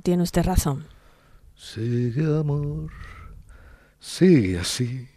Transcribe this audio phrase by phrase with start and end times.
[0.00, 0.84] Tiene usted razón.
[1.56, 2.90] Sigue, amor,
[3.98, 5.08] sigue así,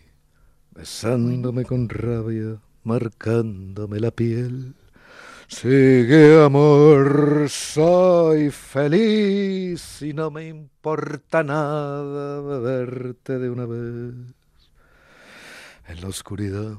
[0.71, 4.73] besándome con rabia, marcándome la piel.
[5.47, 14.15] Sigue, amor, soy feliz y no me importa nada verte de una vez.
[15.87, 16.73] En la oscuridad,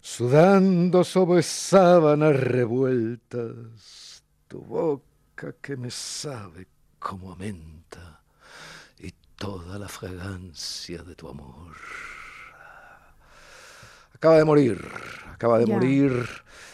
[0.00, 5.07] sudando sobre sábanas revueltas, tu boca
[5.60, 6.66] que me sabe
[6.98, 8.20] como a menta
[8.98, 11.76] y toda la fragancia de tu amor.
[14.14, 14.84] Acaba de morir,
[15.32, 16.26] acaba de morir.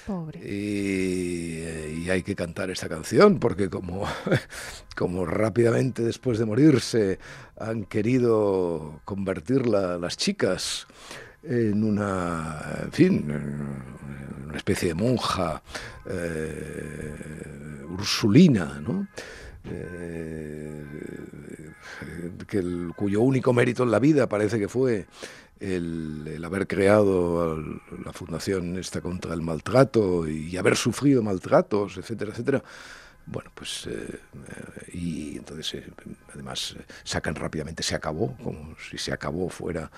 [0.07, 0.41] Pobre.
[0.41, 4.07] Y, hay que cantar esta canción porque como,
[4.97, 7.19] como rápidamente después de morirse
[7.59, 10.87] han querido convertirla las chicas
[11.43, 13.25] en una, en fin,
[14.47, 15.63] una especie de monja
[16.07, 19.07] eh, ursulina, ¿no?
[19.67, 20.85] Eh,
[22.47, 22.63] que
[22.95, 25.07] cuyo único mérito en la vida parece que fue
[25.59, 27.57] el, haber creado
[28.05, 32.63] la fundación esta contra el maltrato y haber sufrido maltratos, etcétera, etcétera.
[33.27, 34.21] Bueno, pues eh,
[34.93, 35.91] y entonces eh,
[36.35, 39.91] además sacan rápidamente se acabó, como si se acabó fuera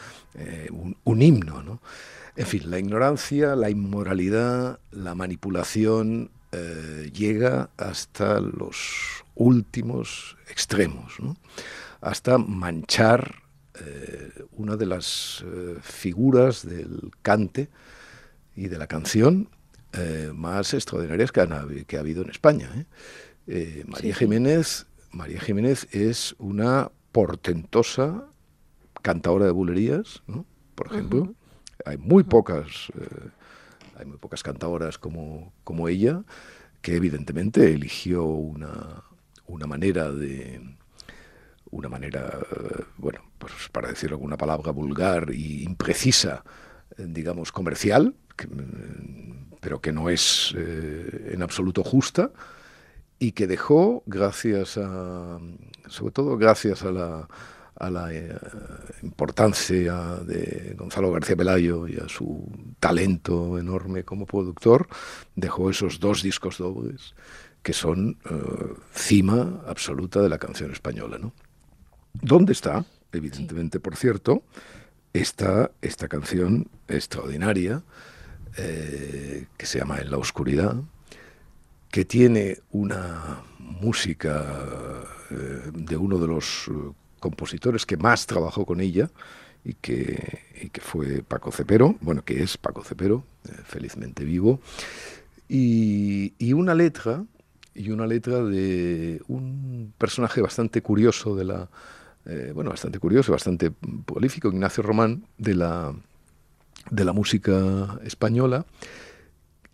[1.05, 1.81] un, himno, ¿no?
[2.37, 11.17] En fin, la ignorancia, la inmoralidad, la manipulación, eh, llega hasta los últimos extremos,
[12.01, 13.43] hasta manchar
[13.81, 17.69] eh, una de las eh, figuras del cante
[18.55, 19.49] y de la canción
[20.35, 22.69] más extraordinarias que, ha habido en España.
[23.87, 28.27] María Jiménez, María Jiménez es una portentosa
[29.01, 30.23] cantadora de bulerías,
[30.75, 31.35] por ejemplo.
[31.87, 32.93] Hay muy pocas
[33.99, 36.23] hay muy pocas cantadoras como, como ella,
[36.83, 39.03] que evidentemente eligió una,
[39.47, 40.61] una manera de
[41.71, 42.39] una manera,
[42.97, 46.45] bueno, pues para decir alguna palabra vulgar y imprecisa,
[46.97, 48.15] digamos, comercial,
[49.61, 52.31] pero que no es eh, en absoluto justa,
[53.19, 55.39] y que dejó, gracias a,
[55.89, 57.29] sobre todo gracias a la,
[57.79, 58.35] a la eh,
[59.03, 59.95] importancia
[60.25, 62.51] de Gonzalo García Pelayo y a su
[62.81, 64.89] talento enorme como productor,
[65.35, 67.15] dejó esos dos discos dobles
[67.63, 71.19] que son eh, cima absoluta de la canción española.
[71.19, 71.33] ¿no?
[72.15, 72.85] ¿Dónde está?
[73.13, 74.43] Evidentemente, por cierto,
[75.13, 77.83] está esta canción extraordinaria
[78.57, 80.77] eh, que se llama En la oscuridad,
[81.91, 84.45] que tiene una música
[85.29, 86.71] de uno de los
[87.21, 89.11] compositores que más trabajó con ella
[89.65, 94.61] y que, que fue Paco Cepero, bueno, que es Paco Cepero, eh, felizmente vivo,
[95.49, 97.25] y, y, una letra,
[97.75, 101.69] y una letra de un personaje bastante curioso de la,
[102.27, 105.95] eh, bueno, bastante curioso, bastante prolífico, Ignacio Román, de la,
[106.91, 108.67] de la música española,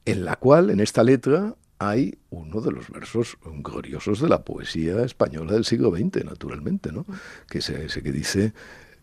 [0.05, 1.55] en la cual, en esta letra,
[1.89, 7.07] hay uno de los versos gloriosos de la poesía española del siglo XX, naturalmente, ¿no?
[7.49, 8.53] que es ese que dice,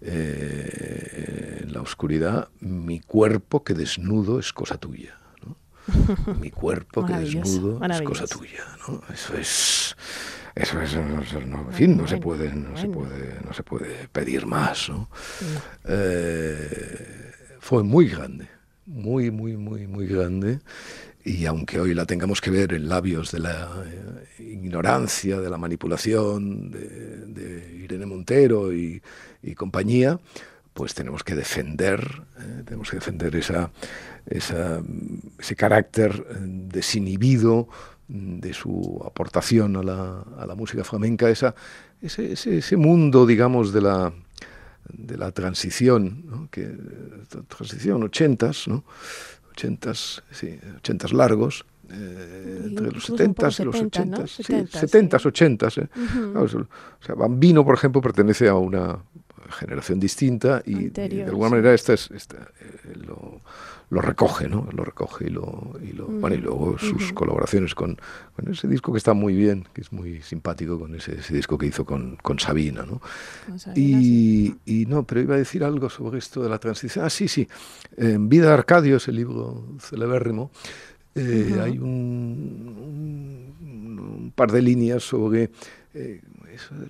[0.02, 5.16] eh, en la oscuridad, mi cuerpo que desnudo es cosa tuya.
[6.40, 8.64] Mi cuerpo que desnudo es cosa tuya.
[8.88, 9.02] ¿no?
[9.12, 9.96] Eso es...
[10.56, 14.46] Eso es, no, en fin, no se puede, no se puede, no se puede pedir
[14.46, 14.90] más.
[14.90, 15.10] ¿no?
[15.86, 18.50] Eh, fue muy grande,
[18.86, 20.60] muy, muy, muy, muy grande
[21.24, 25.58] y aunque hoy la tengamos que ver en labios de la eh, ignorancia, de la
[25.58, 29.02] manipulación de, Irene Montero y,
[29.56, 30.20] compañía,
[30.74, 32.00] pues tenemos que defender,
[32.40, 33.72] eh, tenemos que defender esa,
[34.28, 37.68] ese carácter eh, desinhibido
[38.08, 41.54] de su aportación a la, a la música flamenca, esa,
[42.02, 44.14] ese, ese, mundo, digamos, de la,
[44.92, 46.48] de la transición, ¿no?
[46.50, 46.72] que,
[47.48, 48.84] transición ochentas, ¿no?
[49.60, 55.68] 80, sí, 80 largos, eh, entre los 70 y los 80, s 70, 80.
[55.68, 55.88] Eh.
[56.36, 59.00] o sea, Bambino, por ejemplo, pertenece a una
[59.50, 63.42] generación distinta y, de alguna manera esta es esta, eh, lo,
[63.90, 64.68] lo recoge, ¿no?
[64.72, 67.98] Lo recoge y lo, y lo bueno, y luego sus colaboraciones con,
[68.36, 71.58] con, ese disco que está muy bien, que es muy simpático, con ese, ese disco
[71.58, 73.02] que hizo con, con Sabina, ¿no?
[73.76, 77.04] y, y, no, pero iba a decir algo sobre esto de la transición.
[77.04, 77.48] Ah, sí, sí.
[77.98, 80.52] En Vida de Arcadio, ese libro celebérrimo,
[81.16, 85.50] eh, hay un, un, par de líneas sobre
[85.94, 86.22] eh,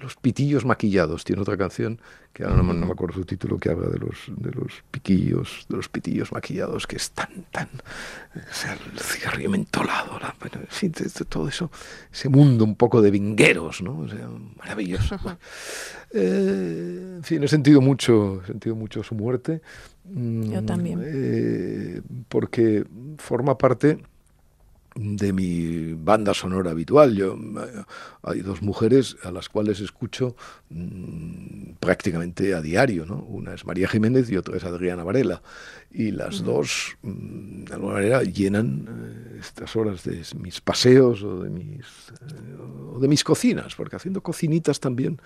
[0.02, 1.24] los pitillos maquillados.
[1.24, 2.00] Tiene otra canción
[2.34, 5.78] que ahora no, me acuerdo su título que habla de los de los piquillos, de
[5.78, 10.92] los pitillos maquillados, que es tan, o sea, el cigarrillo mentolado, la, bueno, sí,
[11.28, 11.72] todo eso,
[12.12, 14.00] ese mundo un poco de vingueros, ¿no?
[14.00, 15.18] O sea, maravilloso.
[16.14, 19.62] eh, en fin, he sentido mucho, he sentido mucho su muerte.
[20.06, 21.02] Yo también.
[21.04, 22.86] Eh, porque
[23.18, 24.00] forma parte
[25.00, 27.16] de mi banda sonora habitual.
[27.16, 27.38] Yo,
[28.22, 30.36] hay dos mujeres a las cuales escucho
[30.70, 33.06] mmm, prácticamente a diario.
[33.06, 33.16] ¿no?
[33.16, 35.42] Una es María Jiménez y otra es Adriana Varela.
[35.90, 36.46] Y las uh -huh.
[36.46, 41.86] dos, mmm, de alguna manera, llenan eh, estas horas de mis paseos o de mis,
[42.22, 45.22] eh, o de mis cocinas, porque haciendo cocinitas también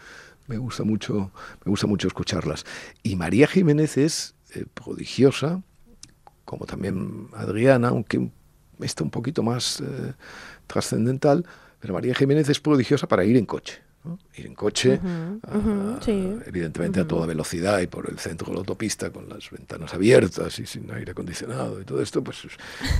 [0.48, 1.32] me gusta mucho,
[1.66, 2.64] me gusta mucho escucharlas.
[3.02, 5.64] Y María Jiménez es eh, prodigiosa,
[6.46, 8.30] como también Adriana, aunque
[8.84, 10.14] está un poquito más eh,
[10.68, 11.46] trascendental,
[11.80, 13.83] pero María Jiménez es prodigiosa para ir en coche.
[14.04, 14.20] ¿No?
[14.36, 16.40] Ir en coche, uh -huh, a, uh -huh, sí.
[16.46, 17.06] evidentemente uh -huh.
[17.06, 20.66] a toda velocidad y por el centro de la autopista con las ventanas abiertas y
[20.66, 22.48] sin aire acondicionado y todo esto, pues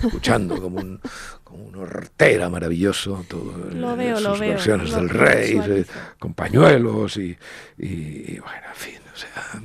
[0.04, 1.00] escuchando como un,
[1.44, 5.86] como un hortera maravilloso, todo, lo veo, sus lo versiones veo, del rey, eh,
[6.20, 7.38] con pañuelos y,
[7.78, 9.04] y, y, bueno, en fin.
[9.14, 9.62] O sea,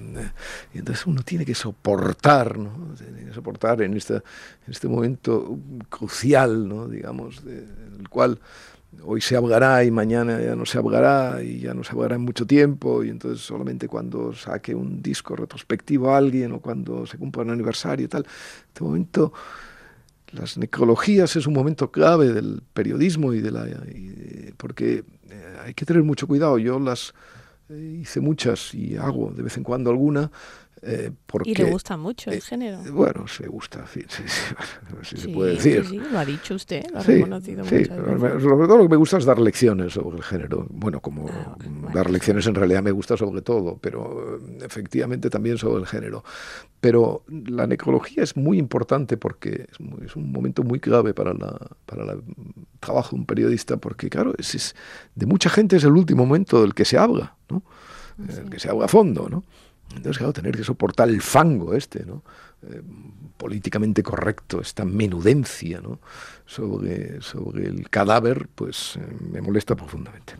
[0.74, 2.94] y entonces uno tiene que soportar, ¿no?
[2.98, 5.58] Tiene que soportar en, esta, en este momento
[5.88, 6.86] crucial, ¿no?
[6.86, 7.64] Digamos, de,
[7.98, 8.38] el cual
[9.04, 12.22] hoy se hablará y mañana ya no se hablará y ya no se hablará en
[12.22, 17.18] mucho tiempo y entonces solamente cuando saque un disco retrospectivo a alguien o cuando se
[17.18, 18.26] cumpla un aniversario y tal,
[18.68, 19.32] este momento
[20.32, 25.74] las necrologías es un momento clave del periodismo y de la y, porque eh, hay
[25.74, 26.58] que tener mucho cuidado.
[26.58, 27.14] Yo las
[27.70, 30.30] eh, hice muchas y hago de vez en cuando alguna
[30.82, 32.78] eh, porque, y le gusta mucho el eh, género.
[32.92, 34.54] Bueno, se gusta, sí, sí, sí,
[35.02, 35.84] sí se puede decir.
[35.86, 38.42] Sí, lo ha dicho usted, lo ha reconocido sí, muchas veces.
[38.42, 40.66] Sobre todo lo que me gusta es dar lecciones sobre el género.
[40.70, 45.30] Bueno, como ah, bueno, dar lecciones en realidad me gusta sobre todo, pero eh, efectivamente
[45.30, 46.24] también sobre el género.
[46.80, 51.34] Pero la necrología es muy importante porque es, muy, es un momento muy clave para,
[51.34, 52.22] la, para el
[52.78, 54.76] trabajo de un periodista, porque claro, es, es,
[55.14, 57.62] de mucha gente es el último momento del que se habla, ¿no?
[58.28, 59.44] El que se habla a fondo, ¿no?
[59.96, 62.22] Entonces, claro, tener que soportar el fango este, ¿no?
[62.62, 62.82] Eh,
[63.36, 66.00] políticamente correcto, esta menudencia ¿no?
[66.44, 70.34] sobre, sobre el cadáver, pues eh, me molesta profundamente.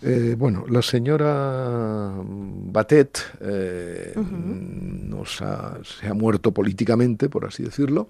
[0.00, 5.08] Eh, bueno, la señora Batet uh -huh.
[5.08, 8.08] nos ha, se ha muerto políticamente, por así decirlo,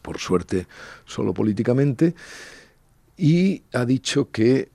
[0.00, 0.66] por suerte
[1.04, 2.14] solo políticamente,
[3.22, 4.70] y ha dicho que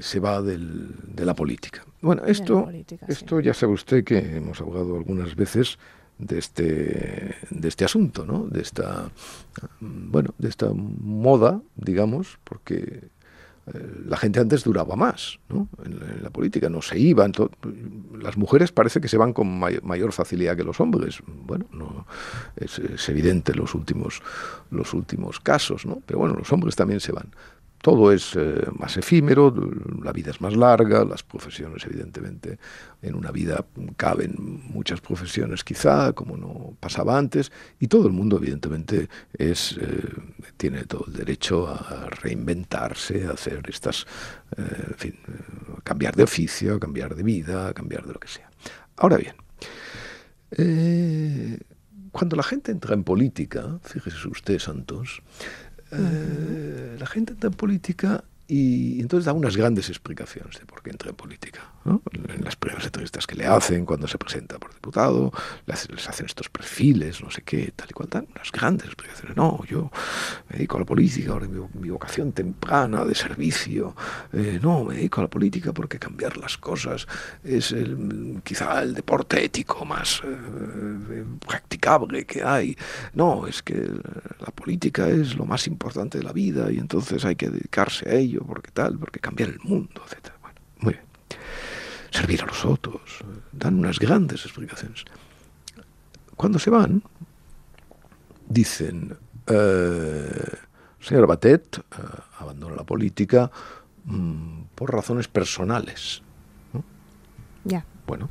[0.00, 1.84] se va del, de la política.
[2.00, 3.44] Bueno, esto, política, esto sí.
[3.44, 5.78] ya sabe usted que hemos hablado algunas veces
[6.18, 8.46] de este, de este asunto, ¿no?
[8.46, 9.10] De esta,
[9.80, 13.08] bueno, de esta moda, digamos, porque eh,
[14.06, 15.68] la gente antes duraba más, ¿no?
[15.84, 17.32] En la, política no se iban.
[18.20, 21.22] Las mujeres parece que se van con may mayor facilidad que los hombres.
[21.26, 22.06] Bueno, no,
[22.56, 24.22] es, es evidente los últimos,
[24.70, 26.02] los últimos casos, ¿no?
[26.04, 27.28] Pero bueno, los hombres también se van
[27.84, 29.54] todo es eh, más efímero,
[30.02, 32.58] la vida es más larga, las profesiones evidentemente,
[33.02, 33.66] en una vida
[33.98, 40.02] caben muchas profesiones quizá, como no pasaba antes, y todo el mundo evidentemente es, eh,
[40.56, 44.06] tiene todo el derecho a reinventarse, a hacer estas,
[44.56, 45.18] eh, en fin,
[45.84, 48.50] cambiar de oficio, cambiar de vida, cambiar de lo que sea.
[48.96, 49.34] Ahora bien,
[52.12, 55.20] cuando la gente entra en política, fíjese usted, Santos,
[55.90, 60.90] eh, la gente entra en política y entonces da unas grandes explicaciones de por qué
[60.90, 61.73] entra en política.
[61.84, 65.32] En las primeras entrevistas que le hacen cuando se presenta por diputado,
[65.66, 69.36] les, hacen estos perfiles, no sé qué, tal y cual, dan unas grandes explicaciones.
[69.36, 69.90] No, yo
[70.48, 73.94] me dedico a la política, ahora mi, mi vocación temprana de servicio.
[74.32, 77.06] Eh, no, me dedico a la política porque cambiar las cosas
[77.42, 82.76] es el, quizá el deporte ético más eh, practicable que hay.
[83.12, 83.74] No, es que
[84.40, 88.14] la política es lo más importante de la vida y entonces hay que dedicarse a
[88.14, 90.32] ello porque tal, porque cambiar el mundo, etc.
[90.40, 91.04] Bueno, muy bien.
[92.14, 95.04] Servir a los otros, dan unas grandes explicaciones.
[96.36, 97.02] Cuando se van,
[98.48, 99.16] dicen,
[99.46, 100.58] eh,
[101.00, 101.82] señor Batet eh,
[102.38, 103.50] abandona la política
[104.04, 106.22] mmm, por razones personales.
[106.72, 106.84] ¿no?
[107.64, 107.84] Ya.
[108.06, 108.28] Bueno,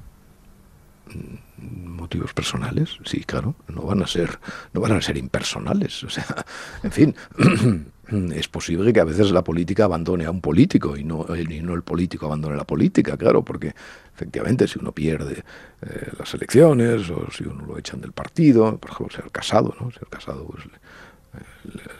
[1.13, 4.39] Mm, motivos personales, sí, claro, no van a ser,
[4.73, 6.03] no van a ser impersonales.
[6.03, 6.45] O sea,
[6.81, 7.15] en fin,
[8.33, 11.73] es posible que a veces la política abandone a un político y no, y no
[11.73, 13.73] el político abandone la política, claro, porque
[14.13, 15.43] efectivamente si uno pierde
[15.81, 19.91] eh, las elecciones o si uno lo echan del partido, por ejemplo, ser casado, ¿no?
[19.91, 20.63] Ser casado, pues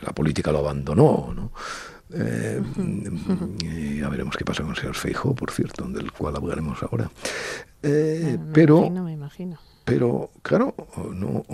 [0.02, 1.50] la política lo abandonó, ¿no?
[2.12, 2.62] Eh,
[3.98, 7.10] ya veremos qué pasa con el señor Feijo, por cierto, del cual hablaremos ahora.
[7.82, 9.58] Eh, pero, me imagino.
[9.84, 10.74] pero, claro,
[11.12, 11.44] no,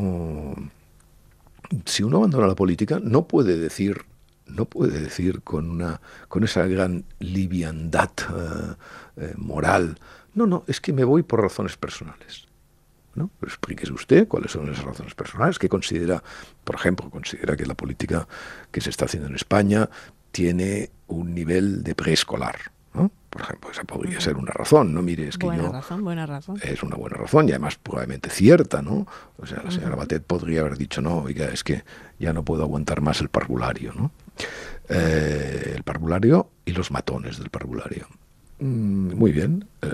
[1.85, 4.03] si uno abandona la política, no puede decir,
[4.55, 8.11] no puede decir con una, con esa gran liviandad
[9.17, 9.99] eh, moral.
[10.35, 12.47] No, no, es que me voy por razones personales.
[13.15, 13.31] ¿no?
[13.43, 16.23] explíquese usted cuáles son esas razones personales que considera,
[16.65, 18.27] por ejemplo, considera que la política
[18.71, 19.89] que se está haciendo en España
[20.31, 22.57] tiene un nivel de preescolar.
[22.95, 23.11] ¿no?
[23.29, 25.03] Por ejemplo, esa podría ser una razón, ¿no?
[25.03, 25.73] Mire, es que buena yo...
[25.73, 26.59] razón, buena razón.
[26.63, 29.07] Es una buena razón y además probablemente cierta, ¿no?
[29.39, 31.85] O sea, la señora Batet podría haber dicho, no, oiga, es que
[32.19, 34.11] ya no puedo aguantar más el parvulario, ¿no?
[34.93, 38.09] Eh, el parvulario y los matones del parvulario.
[38.59, 39.89] Mm, muy bien, eh,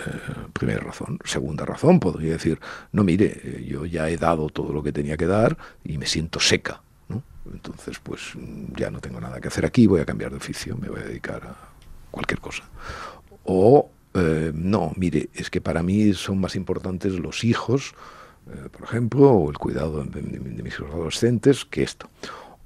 [0.54, 1.18] primera razón.
[1.22, 2.58] Segunda razón, podría decir,
[2.92, 6.06] no, mire, eh, yo ya he dado todo lo que tenía que dar y me
[6.06, 6.80] siento seca.
[7.10, 7.22] ¿no?
[7.52, 8.32] Entonces, pues
[8.74, 11.04] ya no tengo nada que hacer aquí, voy a cambiar de oficio, me voy a
[11.04, 11.54] dedicar a
[12.10, 12.64] cualquier cosa.
[13.44, 13.90] O,
[14.54, 17.94] no, mire, es que para mí son más importantes los hijos,
[18.72, 22.08] por ejemplo, o el cuidado de, de mis adolescentes que esto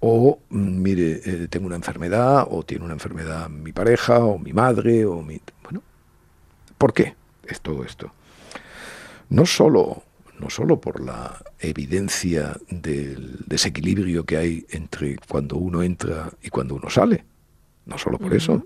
[0.01, 5.05] o mm, mire, tengo una enfermedad, o tiene una enfermedad mi pareja, o mi madre,
[5.05, 5.41] o mi...
[5.63, 5.83] Bueno,
[6.79, 7.15] ¿Por qué
[7.47, 8.13] es todo esto?
[9.29, 10.03] No solo,
[10.39, 16.75] no solo por la evidencia del desequilibrio que hay entre cuando uno entra y cuando
[16.75, 17.25] uno sale,
[17.85, 18.65] no solo por eso,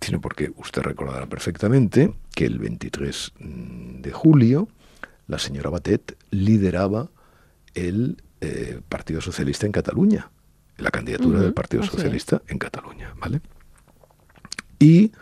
[0.00, 4.68] sino porque usted recordará perfectamente que el 23 de julio
[5.26, 7.10] la señora Batet lideraba
[7.74, 10.30] el eh, Partido Socialista en Cataluña,
[10.78, 13.40] la candidatura del Partido Socialista en Cataluña, ¿vale?
[14.78, 15.12] Y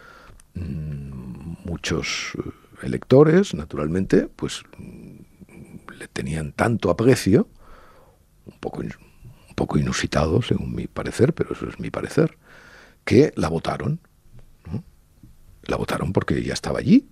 [0.55, 2.51] Mm, muchos eh,
[2.83, 7.49] electores, naturalmente, pues mm, le tenían tanto aprecio,
[8.47, 12.37] un poco, un poco inusitado según mi parecer, pero eso es mi parecer,
[13.05, 14.01] que la votaron.
[15.65, 17.07] La votaron porque ya estaba allí,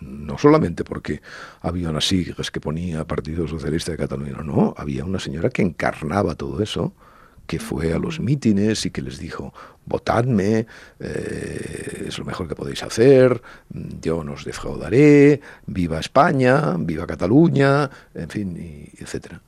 [0.00, 1.20] no solamente porque
[1.60, 6.34] había unas siglas que ponía Partido Socialista de Cataluña, no, había una señora que encarnaba
[6.34, 6.94] todo eso,
[7.46, 9.52] que fue a los mítines y que les dijo,
[9.84, 10.66] votadme,
[11.00, 13.42] eh, es lo mejor que podéis hacer,
[14.00, 19.40] yo no os defraudaré, viva España, viva Cataluña, en fin, y, etcétera.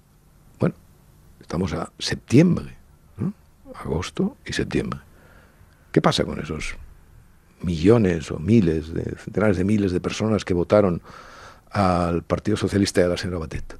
[0.59, 0.75] Bueno,
[1.41, 2.77] estamos a septiembre,
[3.75, 5.01] agosto y septiembre.
[5.93, 6.77] ¿Qué pasa con esos
[7.63, 11.01] millones o miles, de, centenares de miles de personas que votaron
[11.71, 13.79] al Partido Socialista y a la señora Batet?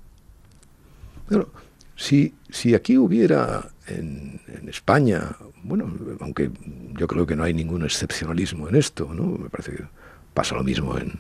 [1.29, 1.49] Bueno,
[1.97, 6.51] si, si aquí hubiera en, España, bueno, aunque
[6.95, 9.39] yo creo que no hay ningún excepcionalismo en esto, ¿no?
[9.39, 9.85] Me parece que
[10.33, 11.13] pasa lo mismo en,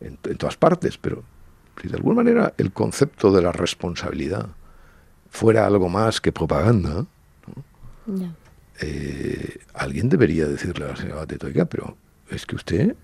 [0.00, 1.24] en, todas partes, pero
[1.80, 4.48] si de alguna manera el concepto de la responsabilidad
[5.30, 7.06] fuera algo más que propaganda,
[8.80, 11.96] eh, alguien debería decirle a la señora Batetoiga, pero
[12.30, 12.96] es que usted,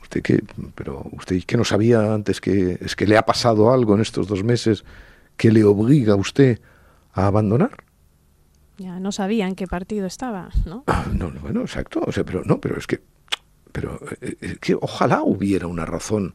[0.00, 0.42] usted que,
[0.74, 4.26] pero usted que no sabía antes que es que le ha pasado algo en estos
[4.26, 4.84] dos meses
[5.38, 6.60] que le obliga a usted
[7.14, 7.84] a abandonar.
[8.76, 10.84] Ya no sabían qué partido estaba, ¿no?
[10.86, 12.02] Ah, no, bueno, exacto.
[12.06, 13.00] O sea, pero no, pero es que,
[13.72, 16.34] pero eh, es que ojalá hubiera una razón.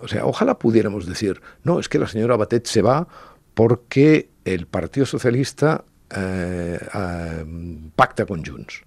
[0.00, 3.06] O sea, ojalá pudiéramos decir, no, es que la señora Batet se va
[3.54, 7.44] porque el Partido Socialista eh, eh,
[7.94, 8.82] pacta con Junts.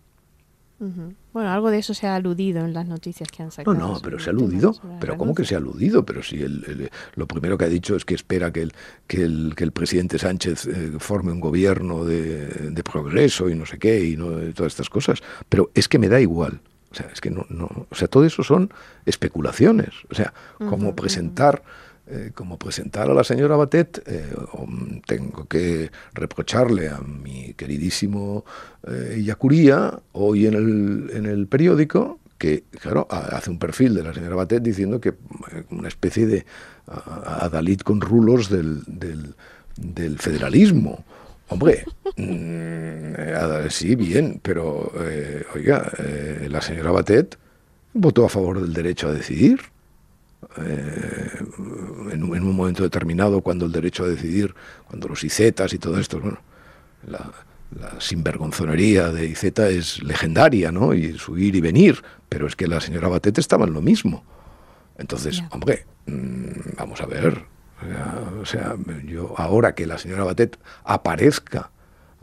[0.80, 3.76] Bueno, algo de eso se ha aludido en las noticias que han sacado.
[3.76, 4.76] No, no, pero se ha aludido.
[5.00, 6.06] Pero ¿cómo que se ha aludido?
[6.06, 8.74] Pero si el, lo primero que ha dicho es que espera que el,
[9.08, 13.80] que el, que el presidente Sánchez eh, forme un gobierno de, progreso y no sé
[13.80, 15.22] qué y no, todas estas cosas.
[15.50, 16.62] Pero es que me da igual.
[16.92, 18.72] O sea, es que no, no, o sea, todo eso son
[19.06, 19.90] especulaciones.
[20.10, 21.64] O sea, como presentar
[22.10, 24.34] eh, como presentar a la señora Batet, eh,
[25.06, 28.46] tengo que reprocharle a mi queridísimo
[28.88, 34.14] eh, Yacuría, hoy en el, en el periódico, que, claro, hace un perfil de la
[34.14, 35.16] señora Batet diciendo que
[35.70, 36.46] una especie de
[36.88, 38.84] adalid con rulos del,
[39.76, 41.04] del, federalismo.
[41.50, 41.84] Hombre,
[42.16, 44.94] mm, sí, bien, pero,
[45.54, 45.92] oiga,
[46.48, 47.38] la señora Batet
[47.94, 49.60] votó a favor del derecho a decidir.
[50.66, 51.30] Eh,
[52.12, 54.56] en, un momento determinado, cuando el derecho a decidir,
[54.88, 56.40] cuando los ICETAs y todo esto, bueno,
[57.08, 57.32] la,
[58.00, 60.94] sinvergonzonería de ICETA es legendaria, ¿no?
[60.94, 64.24] Y su ir y venir, pero es que la señora Batete estaba en lo mismo.
[64.98, 67.46] Entonces, hombre, mm, vamos a ver,
[68.42, 71.70] O sea, yo ahora que la señora Batet aparezca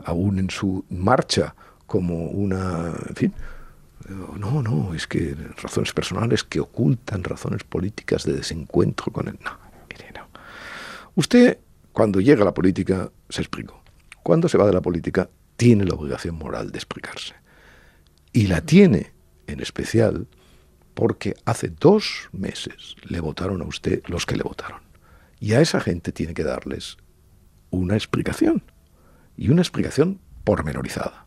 [0.03, 3.33] aún en su marcha como una, en fin,
[4.09, 9.39] no, no, es que razones personales que ocultan razones políticas de desencuentro con él.
[9.43, 9.51] No,
[9.89, 10.27] mire, no.
[11.15, 11.59] Usted,
[11.91, 13.81] cuando llega a la política, se explicó.
[14.21, 17.35] Cuando se va de la política, tiene la obligación moral de explicarse.
[18.31, 19.13] Y la tiene,
[19.47, 20.27] en especial,
[20.93, 24.81] porque hace dos meses le votaron a usted los que le votaron.
[25.39, 26.97] Y a esa gente tiene que darles
[27.69, 28.63] una explicación.
[29.37, 31.24] Y una explicación pormenorizada.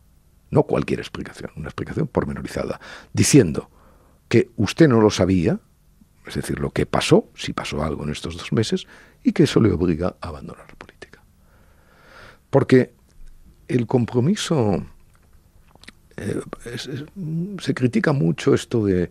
[0.51, 2.79] No cualquier explicación, una explicación pormenorizada.
[3.13, 3.69] Diciendo
[4.27, 5.59] que usted no lo sabía,
[6.25, 8.87] es decir, lo que pasó, si pasó algo en estos dos meses,
[9.23, 11.21] y que eso le obliga a abandonar la política.
[12.49, 12.93] Porque
[13.67, 14.83] el compromiso...
[16.17, 16.41] Eh,
[17.61, 19.09] se critica mucho esto de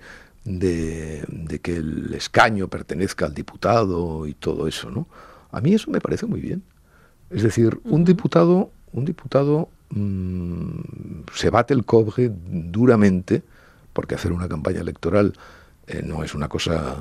[0.48, 5.06] de, que el escaño pertenezca al diputado y todo eso, ¿no?
[5.50, 6.62] A mí eso me parece muy bien.
[7.30, 13.42] Es decir, un diputado, un diputado mm, se bate el cobre duramente,
[13.92, 15.34] porque hacer una campaña electoral
[15.86, 16.96] eh, no es una cosa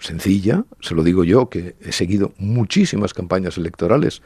[0.00, 0.64] sencilla.
[0.80, 4.22] Se lo digo yo, que he seguido muchísimas campañas electorales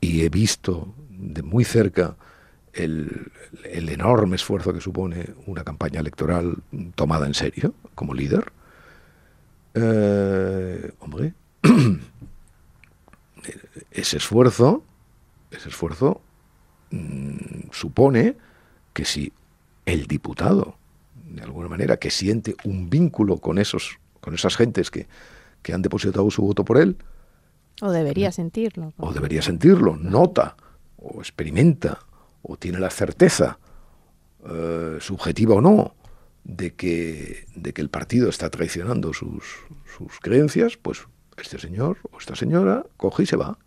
[0.00, 2.16] y he visto de muy cerca
[2.72, 3.32] el,
[3.64, 6.56] enorme esfuerzo que supone una campaña electoral
[6.94, 8.52] tomada en serio como líder,
[9.74, 11.32] eh, hombre,
[13.90, 14.84] ese esfuerzo,
[15.50, 16.20] ese esfuerzo
[17.86, 18.36] supone
[18.92, 19.32] que si
[19.84, 20.76] el diputado,
[21.14, 25.06] de alguna manera, que siente un vínculo con esos, con esas gentes que,
[25.62, 26.96] que han depositado su voto por él,
[27.82, 28.92] o debería sentirlo.
[28.96, 30.56] O debería sentirlo, nota,
[30.96, 32.00] o experimenta,
[32.42, 33.58] o tiene la certeza,
[34.48, 35.94] eh, subjetiva o no,
[36.42, 39.44] de que, de que el partido está traicionando sus,
[39.96, 43.58] sus creencias, pues este señor o esta señora coge y se va.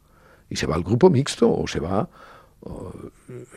[0.50, 2.10] Y se va al grupo mixto o se va...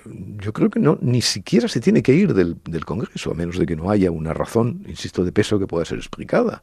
[0.05, 3.59] yo creo que no, ni siquiera se tiene que ir del, del, Congreso, a menos
[3.59, 6.63] de que no haya una razón, insisto, de peso que pueda ser explicada.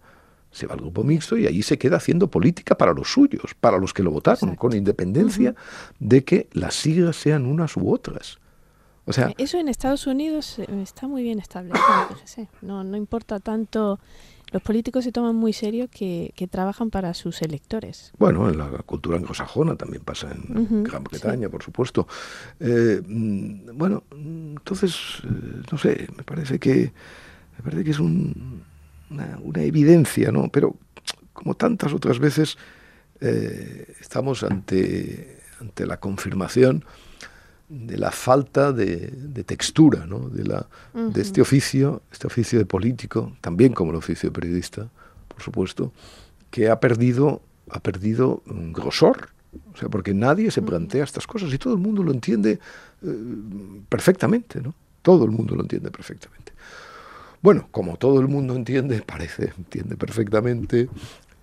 [0.52, 3.78] Se va al grupo mixto y allí se queda haciendo política para los suyos, para
[3.78, 5.54] los que lo votaron, con independencia
[6.00, 8.40] de que las siglas sean unas u otras.
[9.38, 11.82] Eso en Estados Unidos eh, está muy bien establecido,
[12.62, 14.00] No, no importa tanto.
[14.52, 18.12] Los políticos se toman muy serio que, trabajan para sus electores.
[18.18, 22.08] Bueno, en la cultura anglosajona también pasa en Gran Bretaña, por supuesto.
[22.60, 26.92] Eh, mm, bueno, entonces, eh, no sé, me parece que
[27.58, 30.50] me parece que es una, una, evidencia, ¿no?
[30.50, 30.76] Pero
[31.34, 32.58] como tantas otras veces
[34.00, 36.86] estamos ante ante la confirmación
[37.70, 40.28] de la falta de, textura ¿no?
[40.30, 44.90] de, la, de este oficio, este oficio de político, también como el oficio de periodista,
[45.28, 45.94] por supuesto,
[46.50, 49.30] que ha perdido, ha perdido un grosor.
[49.74, 52.60] O sea, porque nadie se plantea estas cosas y todo el mundo lo entiende
[53.02, 53.16] eh,
[53.88, 54.76] perfectamente, ¿no?
[55.02, 56.54] Todo el mundo lo entiende perfectamente.
[57.42, 60.88] Bueno, como todo el mundo entiende, parece, entiende perfectamente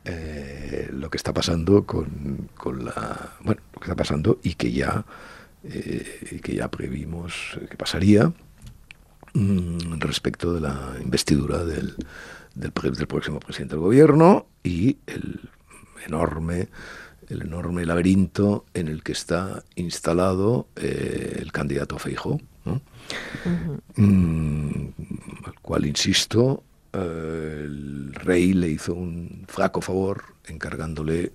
[0.05, 3.33] eh, lo que está pasando con, con la.
[3.41, 5.05] Bueno, lo que está pasando y que ya
[5.69, 8.33] eh, que ya previmos que pasaría
[9.35, 11.97] mm, respecto de la investidura del,
[12.55, 15.41] del, próximo presidente del gobierno y el
[16.07, 16.69] enorme
[17.29, 22.41] el enorme laberinto en el que está instalado eh, el candidato Feijo,
[23.97, 24.87] mm,
[25.45, 31.33] al cual, insisto, eh, el rey le hizo un flaco favor encargándole,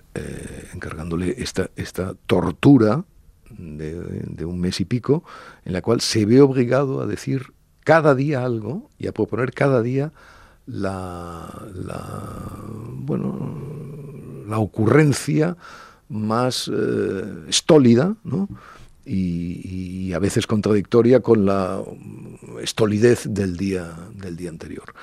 [0.73, 3.03] encargándole esta, esta tortura
[3.57, 5.23] de, un mes y pico,
[5.65, 9.81] en la cual se ve obligado a decir cada día algo y a proponer cada
[9.81, 10.11] día
[10.65, 11.67] la,
[12.93, 15.57] bueno, la ocurrencia
[16.09, 18.15] más eh, estólida,
[19.05, 21.81] Y, a veces contradictoria con la
[22.61, 24.93] estolidez del día, del día anterior.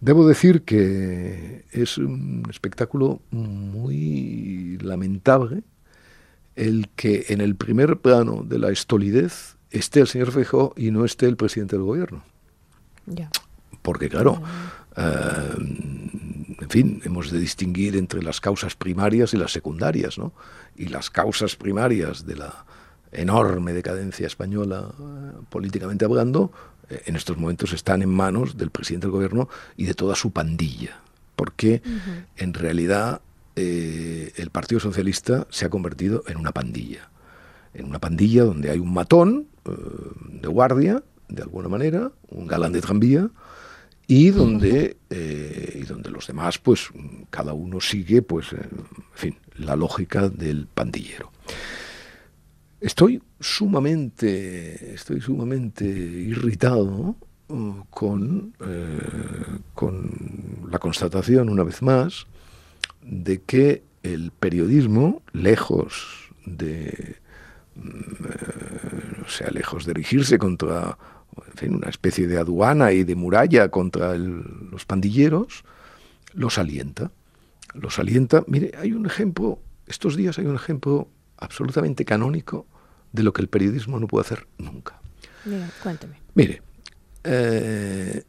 [0.00, 5.62] Debo decir que es un espectáculo muy lamentable
[6.56, 11.04] el que en el primer plano de la estolidez esté el señor Feijóo y no
[11.04, 12.22] esté el presidente del gobierno.
[13.82, 14.42] Porque claro,
[14.96, 20.32] eh, en fin, hemos de distinguir entre las causas primarias y las secundarias, ¿no?
[20.76, 22.64] Y las causas primarias de la
[23.12, 26.52] enorme decadencia española, eh, políticamente hablando,
[26.88, 30.32] eh, en estos momentos están en manos del presidente del gobierno y de toda su
[30.32, 31.00] pandilla.
[31.36, 31.80] Porque
[32.36, 33.22] en realidad
[33.56, 37.10] eh, el Partido Socialista se ha convertido en una pandilla.
[37.74, 39.70] En una pandilla donde hay un matón eh,
[40.40, 43.30] de guardia, de alguna manera, un galán de tranvía,
[44.06, 46.88] y donde, eh, y donde los demás, pues
[47.30, 48.48] cada uno sigue, pues,
[49.12, 51.30] fin, la lógica del pandillero.
[52.80, 57.14] Estoy sumamente, estoy sumamente irritado
[57.90, 58.52] con,
[59.74, 60.10] con
[60.68, 62.26] la constatación, una vez más,
[63.10, 67.16] de que el periodismo, lejos de,
[67.74, 70.96] mm, o sea, lejos de erigirse contra
[71.62, 75.64] una especie de aduana y de muralla contra los pandilleros,
[76.32, 77.10] los alienta.
[77.74, 78.44] Los alienta.
[78.46, 82.66] Mire, hay un ejemplo, estos días hay un ejemplo absolutamente canónico
[83.12, 85.00] de lo que el periodismo no puede hacer nunca.
[85.44, 86.20] Mira, cuénteme.
[86.34, 86.62] Mire,
[87.24, 88.22] eh,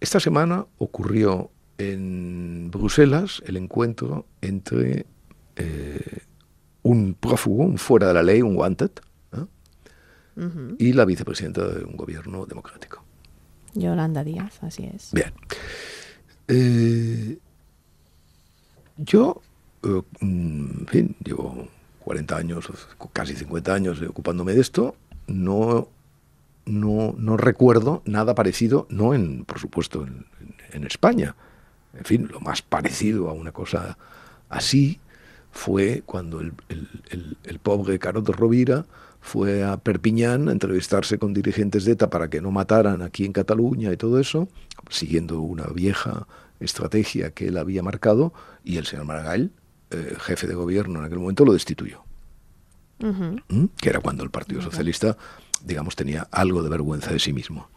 [0.00, 1.50] esta semana ocurrió
[1.90, 5.06] en Bruselas el encuentro entre
[5.56, 6.18] eh,
[6.82, 8.90] un prófugo, un fuera de la ley, un wanted,
[10.78, 13.04] y la vicepresidenta de un gobierno democrático.
[13.74, 15.10] Yolanda Díaz, así es.
[15.12, 15.32] Bien.
[16.48, 17.38] Eh,
[18.96, 19.42] yo,
[19.82, 21.68] eh, en fin, llevo
[22.00, 22.68] 40 años,
[23.12, 25.88] casi 50 años ocupándome de esto, no,
[26.66, 30.06] no, no recuerdo nada parecido, no en, por supuesto,
[30.72, 31.36] en, España.
[31.94, 33.98] En fin, lo más parecido a una cosa
[34.48, 35.00] así
[35.50, 38.86] fue cuando el, el, el, pobre Caroto Rovira
[39.20, 43.32] fue a Perpiñán a entrevistarse con dirigentes de ETA para que no mataran aquí en
[43.32, 44.48] Cataluña y todo eso,
[44.88, 46.26] siguiendo una vieja
[46.58, 48.32] estrategia que él había marcado,
[48.64, 49.52] y el señor Maragall,
[49.90, 52.02] eh, jefe de gobierno en aquel momento, lo destituyó.
[52.98, 53.66] ¿Mm?
[53.76, 55.16] Que era cuando el Partido Socialista,
[55.64, 57.68] digamos, tenía algo de vergüenza de sí mismo.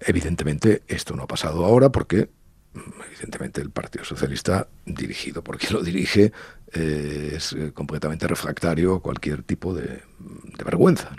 [0.00, 2.28] Evidentemente, esto no ha pasado ahora porque
[2.74, 6.32] evidentemente el Partido Socialista, dirigido por quien lo dirige,
[6.72, 10.02] eh, es eh, completamente refractario a cualquier tipo de,
[10.64, 11.10] vergüenza.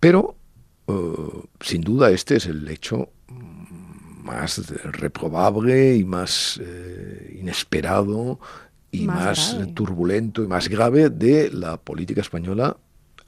[0.00, 0.36] Pero,
[0.86, 0.92] eh,
[1.60, 3.10] sin duda, este es el hecho
[4.22, 6.58] más reprobable y más
[7.34, 8.40] inesperado
[8.90, 12.78] y más, turbulento y más grave de la política española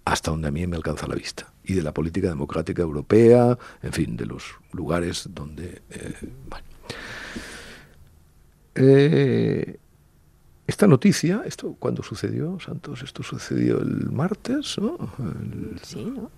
[0.06, 3.92] hasta donde a mí me alcanza la vista y de la política democrática europea, en
[3.92, 5.82] fin, de los lugares donde...
[5.90, 6.14] Eh,
[10.66, 14.98] esta noticia, esto cuando sucedió, Santos, esto sucedió el martes, ¿no?
[15.82, 16.30] Sí, ¿no?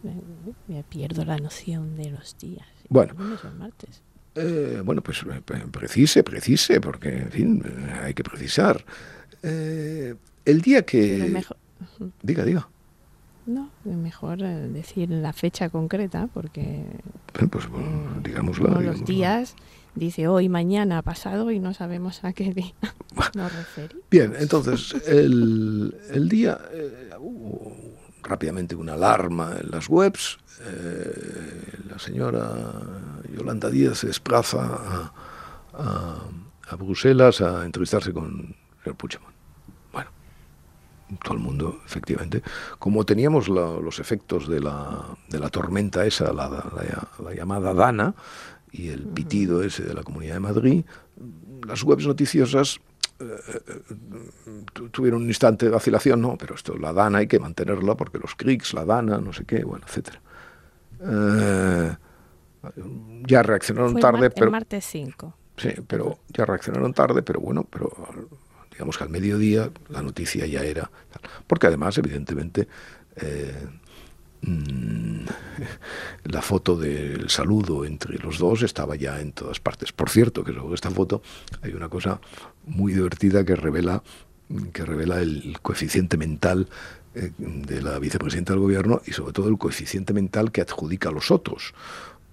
[0.69, 2.67] Me, pierdo la noción de los días.
[2.89, 3.15] Bueno.
[3.59, 4.03] martes?
[4.35, 7.63] Eh, bueno, pues eh, precise, precise, porque, en fin,
[8.03, 8.85] hay que precisar.
[9.43, 11.43] el día que...
[12.23, 12.69] Diga, diga.
[13.47, 16.85] No, mejor decir la fecha concreta, porque...
[17.51, 17.67] pues,
[18.23, 18.79] digámoslo.
[18.81, 19.57] los días
[19.95, 22.75] dice hoy, mañana, pasado y no sabemos a qué día
[23.35, 24.05] nos referimos.
[24.11, 27.77] Bien, entonces el, el día eh, hubo
[28.23, 30.39] rápidamente una alarma en las webs.
[30.61, 32.51] Eh, la señora
[33.35, 35.13] Yolanda Díaz se desplaza
[35.75, 36.19] a,
[36.69, 39.39] a, Bruselas a entrevistarse con el Puigdemont.
[41.25, 42.43] Todo el mundo, efectivamente.
[42.79, 46.51] Como teníamos los efectos de la, de la tormenta esa, la,
[47.25, 48.15] la llamada Dana,
[48.73, 50.85] y el pitido ese de la Comunidad de Madrid,
[51.67, 52.81] las webs noticiosas
[53.21, 53.25] eh,
[53.67, 58.19] eh, tuvieron un instante de vacilación, no, pero esto, la DANA hay que mantenerla porque
[58.19, 60.21] los CRICs, la DANA, no sé qué, bueno, etcétera.
[61.01, 61.97] Eh,
[63.27, 64.51] ya reaccionaron tarde, pero...
[64.51, 65.35] martes 5.
[65.57, 67.91] Sí, pero ya reaccionaron tarde, pero bueno, pero
[68.71, 70.89] digamos que al mediodía la noticia ya era...
[71.47, 72.69] Porque además, evidentemente,
[74.43, 75.27] Mm,
[76.25, 79.93] la foto del saludo entre los dos estaba ya en todas partes.
[79.93, 81.23] Por cierto, que sobre esta foto
[81.63, 82.21] hay una cosa
[82.67, 84.03] muy divertida que revela
[84.73, 86.69] que revela el coeficiente mental
[87.15, 91.13] eh, de la vicepresidenta del gobierno y sobre todo el coeficiente mental que adjudica a
[91.13, 91.75] los otros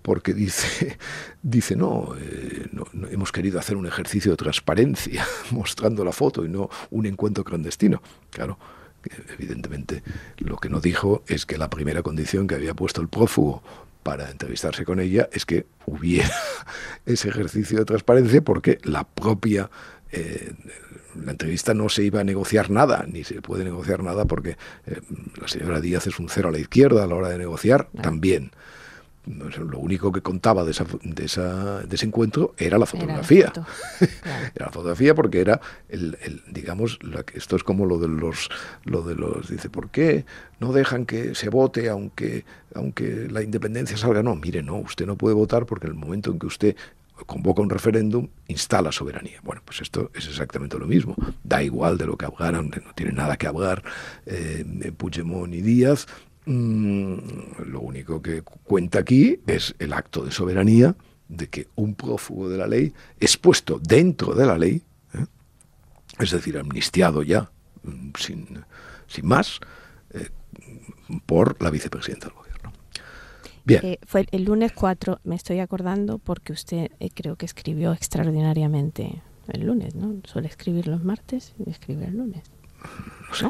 [0.06, 0.98] porque dice,
[1.42, 6.50] dice no, eh, no, hemos querido hacer un ejercicio de transparencia mostrando la foto y
[6.50, 8.02] no un encuentro clandestino.
[8.30, 8.60] Claro,
[9.38, 10.04] evidentemente
[10.38, 13.64] lo que no dijo es que la primera condición que había puesto el prófugo
[14.04, 16.30] para entrevistarse con ella es que hubiera
[17.06, 19.70] ese ejercicio de transparencia porque la propia
[20.12, 20.54] eh,
[21.24, 25.02] la entrevista no se iba a negociar nada, ni se puede negociar nada porque eh,
[25.40, 28.52] la señora Díaz es un cero a la izquierda a la hora de negociar también
[29.26, 33.52] lo único que contaba de, esa, de, esa, de ese encuentro era la fotografía.
[34.56, 35.60] Era, la, fotografía porque era
[35.90, 38.50] el, digamos, la, esto es como lo de los,
[38.84, 40.26] lo de los, dice, ¿por qué
[40.60, 44.24] no dejan que se vote aunque, aunque la independencia salga?
[44.24, 46.76] No, mire, no, usted no puede votar porque en el momento en que usted
[47.26, 49.40] convoca un referéndum, instala soberanía.
[49.44, 51.16] Bueno, pues esto es exactamente lo mismo.
[51.44, 53.84] Da igual de lo que hablaran, no tiene nada que hablar
[54.26, 56.08] eh, Puigdemont y Díaz,
[56.46, 57.18] Mm,
[57.66, 60.96] lo único que cuenta aquí es el acto de soberanía
[61.28, 64.84] de que un prófugo de la ley es puesto dentro de la ley
[65.16, 65.26] ¿eh?
[66.20, 67.50] es decir, amnistiado ya,
[67.84, 68.64] mm, sin,
[69.08, 69.60] sin más,
[70.12, 70.30] eh,
[71.26, 72.74] por la vicepresidenta del gobierno.
[73.64, 73.82] Bien.
[73.84, 79.66] Eh, fue el lunes 4, me estoy acordando, porque usted creo que escribió extraordinariamente el
[79.66, 80.16] lunes, ¿no?
[80.26, 82.44] Suele escribir los martes y escribe el lunes.
[83.28, 83.46] No sé.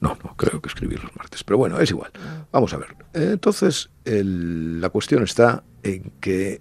[0.00, 0.18] ¿No?
[0.22, 1.42] no, creo que escribir los martes.
[1.44, 2.10] Pero bueno, es igual.
[2.52, 2.94] Vamos a ver.
[3.12, 6.60] Entonces, la cuestión está en que...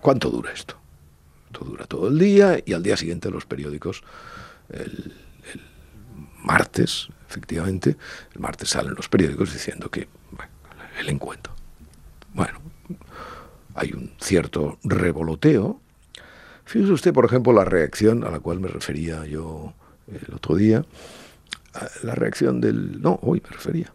[0.00, 0.76] ¿Cuánto dura esto?
[1.46, 4.02] Esto dura todo el día y al día siguiente los periódicos,
[4.70, 5.12] el,
[6.46, 7.96] martes, efectivamente,
[8.34, 10.08] el martes salen los periódicos diciendo que
[10.98, 11.52] el encuentro.
[12.32, 12.60] Bueno,
[13.74, 15.80] hay un cierto revoloteo.
[16.66, 19.72] Fíjese usted, por ejemplo, la reacción a la cual me refería yo
[20.08, 20.84] el otro día,
[22.02, 23.00] la reacción del...
[23.00, 23.92] No, hoy me refería.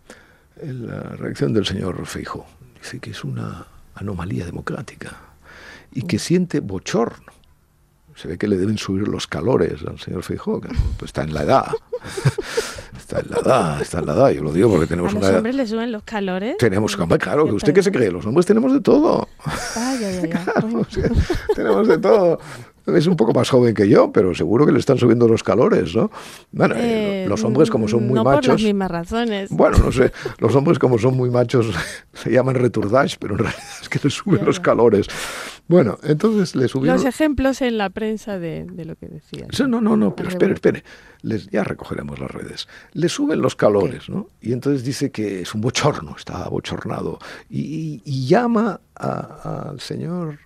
[0.63, 2.45] La reacción del señor Feijo.
[2.81, 5.17] Dice que es una anomalía democrática
[5.91, 7.33] y que siente bochorno.
[8.15, 11.33] Se ve que le deben subir los calores al señor Feijóo, que pues está en
[11.33, 11.71] la edad.
[13.11, 14.29] Está en la edad, está en la edad.
[14.31, 16.57] Yo lo digo porque tenemos ¿A una los hombres le suben los calores?
[16.57, 18.11] Tenemos, claro, que ¿usted qué se cree?
[18.11, 19.27] Los hombres tenemos de todo.
[19.75, 20.85] Ay, ay, ay, claro,
[21.55, 22.39] tenemos de todo.
[22.87, 25.95] Es un poco más joven que yo, pero seguro que le están subiendo los calores,
[25.95, 26.09] ¿no?
[26.51, 28.47] Bueno, eh, los hombres como son muy no machos...
[28.47, 29.49] por las mismas razones.
[29.51, 31.67] Bueno, no sé, los hombres como son muy machos
[32.13, 35.07] se llaman returdage, pero en realidad es que les suben los calores.
[35.67, 36.97] Bueno, entonces le subieron...
[36.97, 39.47] Los ejemplos en la prensa de, de lo que decía.
[39.67, 40.83] No, no, no, pero espere, espere.
[41.21, 42.67] Les, ya recogeremos las redes.
[42.93, 44.27] Le suben los calores, ¿no?
[44.41, 47.19] Y entonces dice que es un bochorno, está bochornado.
[47.49, 50.39] Y, y llama al señor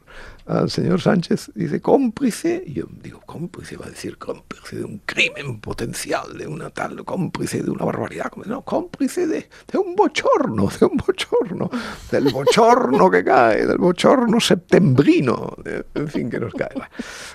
[0.46, 5.02] al señor Sánchez, dice cómplice, y yo digo, cómplice, va a decir cómplice de un
[5.06, 10.70] crimen potencial, de una tal, cómplice de una barbaridad, no, cómplice de, de un bochorno,
[10.80, 11.70] de un bochorno,
[12.12, 15.56] del bochorno que cae, del bochorno septembrino,
[15.94, 16.76] en fin, que nos cae.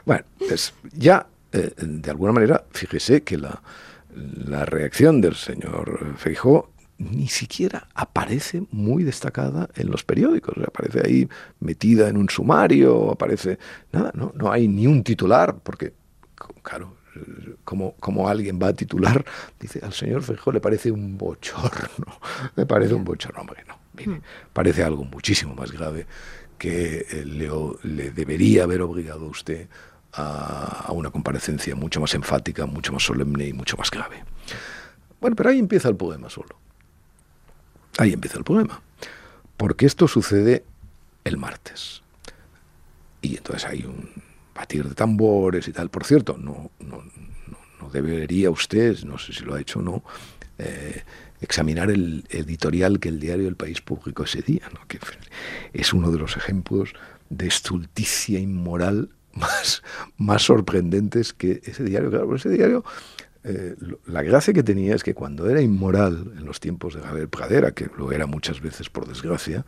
[0.05, 3.61] Bueno, pues ya, eh, de alguna manera, fíjese que la,
[4.15, 6.70] la reacción del señor Feijó
[7.01, 10.55] ni siquiera aparece muy destacada en los periódicos.
[10.67, 13.59] Aparece ahí metida en un sumario, aparece...
[13.91, 15.95] Nada, no, no hay ni un titular, porque,
[16.63, 16.97] claro,
[17.65, 19.25] como, como alguien va a titular,
[19.59, 22.21] dice, al señor Feijó le parece un bochorno,
[22.57, 24.23] le parece un bochorno, hombre, no, mire, hmm.
[24.53, 26.07] parece algo muchísimo más grave
[26.59, 27.49] que eh, le,
[27.85, 29.69] le debería haber obligado a usted
[30.13, 34.23] a, a una comparecencia mucho más enfática, mucho más solemne y mucho más grave.
[35.19, 36.61] Bueno, pero ahí empieza el poema solo.
[37.99, 38.81] Ahí empieza el problema.
[39.57, 40.65] Porque esto sucede
[41.25, 42.03] el martes.
[43.23, 44.11] Y entonces hay un
[44.55, 45.91] batir de tambores y tal.
[45.91, 47.03] Por cierto, no, no,
[47.81, 50.05] no, debería usted, no sé si lo ha hecho o no,
[50.59, 51.03] eh,
[51.41, 54.87] examinar el editorial que el diario El País publicó ese día, ¿no?
[54.87, 54.99] que
[55.73, 56.95] es uno de los ejemplos
[57.31, 59.83] de estulticia inmoral más,
[60.17, 62.11] más sorprendentes que ese diario.
[62.11, 62.85] Claro, ese diario
[63.43, 63.75] eh,
[64.07, 67.73] la gracia que tenía es que cuando era inmoral en los tiempos de Gabriel Pradera,
[67.73, 69.65] que lo era muchas veces por desgracia,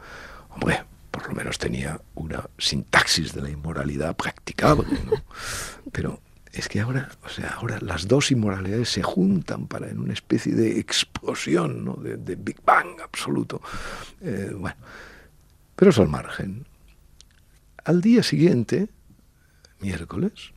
[0.50, 5.22] hombre, por lo menos tenía una sintaxis de la inmoralidad practicable, ¿no?
[5.92, 6.20] Pero
[6.52, 10.54] es que ahora, o sea, ahora las dos inmoralidades se juntan para en una especie
[10.54, 11.94] de explosión, ¿no?
[11.94, 13.62] de, Big Bang absoluto.
[14.20, 14.76] Eh, bueno,
[15.74, 16.66] pero eso al margen.
[17.85, 18.88] Al día siguiente,
[19.80, 20.52] miércoles,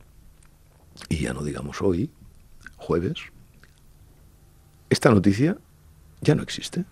[1.08, 2.10] y ya no digamos hoy,
[2.86, 3.18] jueves,
[4.88, 5.58] esta noticia
[6.20, 6.84] ya no existe.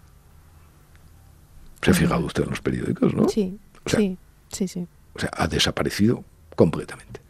[1.82, 3.28] Se ha fijado usted en los periódicos, ¿no?
[3.28, 4.18] Sí, sí,
[4.50, 4.86] sí, sí.
[5.14, 6.24] O sea, ha desaparecido
[6.56, 7.20] completamente.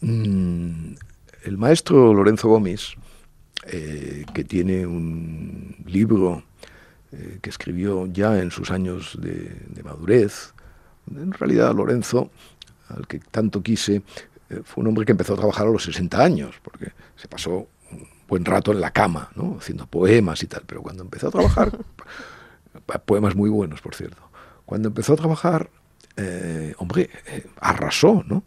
[0.00, 0.94] Mm,
[1.44, 2.94] el maestro Lorenzo Gómez,
[3.66, 6.44] eh, que tiene un libro
[7.12, 10.54] eh, que escribió ya en sus años de, de, madurez,
[11.10, 12.30] en realidad Lorenzo,
[12.88, 14.02] al que tanto quise,
[14.64, 18.08] fue un hombre que empezó a trabajar a los 60 años, porque se pasó un
[18.26, 19.56] buen rato en la cama, ¿no?
[19.58, 21.78] haciendo poemas y tal, pero cuando empezó a trabajar,
[23.04, 24.22] poemas muy buenos, por cierto,
[24.64, 25.70] cuando empezó a trabajar,
[26.16, 28.42] eh, hombre, eh, arrasó, ¿no?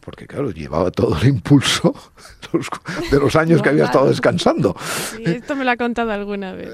[0.00, 1.94] Porque claro, llevaba todo el impulso
[3.10, 4.76] de los años que había estado descansando.
[5.16, 6.70] Sí, esto me lo ha contado alguna vez.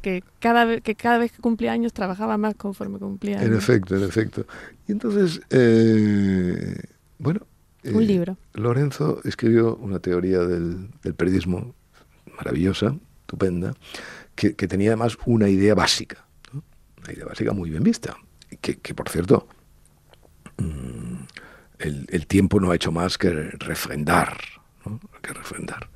[0.00, 3.50] que, cada vez, que cada vez que cumplía años trabajaba más conforme cumplía años.
[3.50, 4.46] En efecto, en efecto.
[4.86, 5.40] Y entonces,
[7.18, 7.46] bueno,
[7.84, 8.36] un eh, libro.
[8.54, 11.74] Lorenzo escribió una teoría del, periodismo
[12.36, 13.74] maravillosa, estupenda,
[14.34, 18.16] que, tenía además una idea básica, una idea básica muy bien vista,
[18.60, 19.46] que, por cierto,
[20.58, 21.24] mm,
[21.78, 24.38] el, tiempo no ha hecho más que refrendar,
[25.22, 25.90] que refrendar.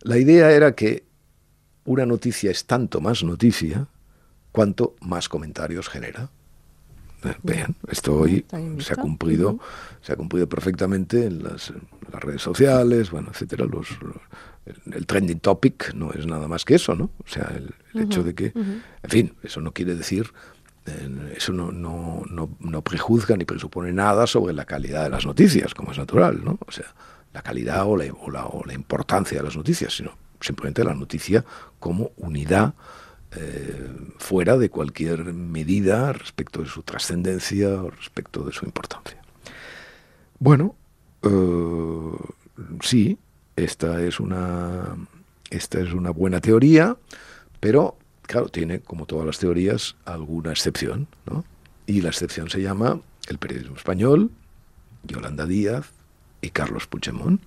[0.00, 1.04] La idea era que
[1.84, 3.88] una noticia es tanto más noticia
[4.52, 6.30] cuanto más comentarios genera.
[7.42, 8.44] Vean, esto hoy
[8.78, 9.58] se ha cumplido,
[10.00, 11.72] se ha cumplido perfectamente en las,
[12.12, 13.66] redes sociales, bueno, etcétera.
[13.66, 13.88] Los,
[14.92, 17.10] el, trending topic no es nada más que eso, ¿no?
[17.18, 20.32] O sea, el, hecho de que, en fin, eso no quiere decir,
[21.36, 25.74] eso no, no, no, no, prejuzga ni presupone nada sobre la calidad de las noticias,
[25.74, 26.58] como es natural, ¿no?
[26.66, 26.94] O sea,
[27.32, 30.94] la calidad o la, o la, o la importancia de las noticias, sino simplemente la
[30.94, 31.44] noticia
[31.80, 32.74] como unidad
[33.36, 39.20] eh, fuera de cualquier medida respecto de su trascendencia o respecto de su importancia.
[40.38, 40.74] Bueno,
[41.22, 42.16] eh,
[42.80, 43.18] sí,
[43.56, 44.96] esta es una
[45.50, 46.96] esta es una buena teoría,
[47.60, 51.44] pero claro, tiene, como todas las teorías, alguna excepción, ¿no?
[51.86, 54.30] Y la excepción se llama el periodismo español,
[55.04, 55.90] Yolanda Díaz
[56.40, 57.40] y Carlos Puigdemont,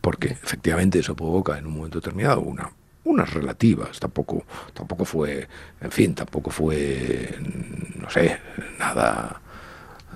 [0.00, 2.70] porque efectivamente eso provoca en un momento determinado una
[3.06, 5.48] unas relativas, tampoco, tampoco fue,
[5.80, 7.34] en fin, tampoco fue,
[7.94, 8.38] no sé,
[8.78, 9.40] nada,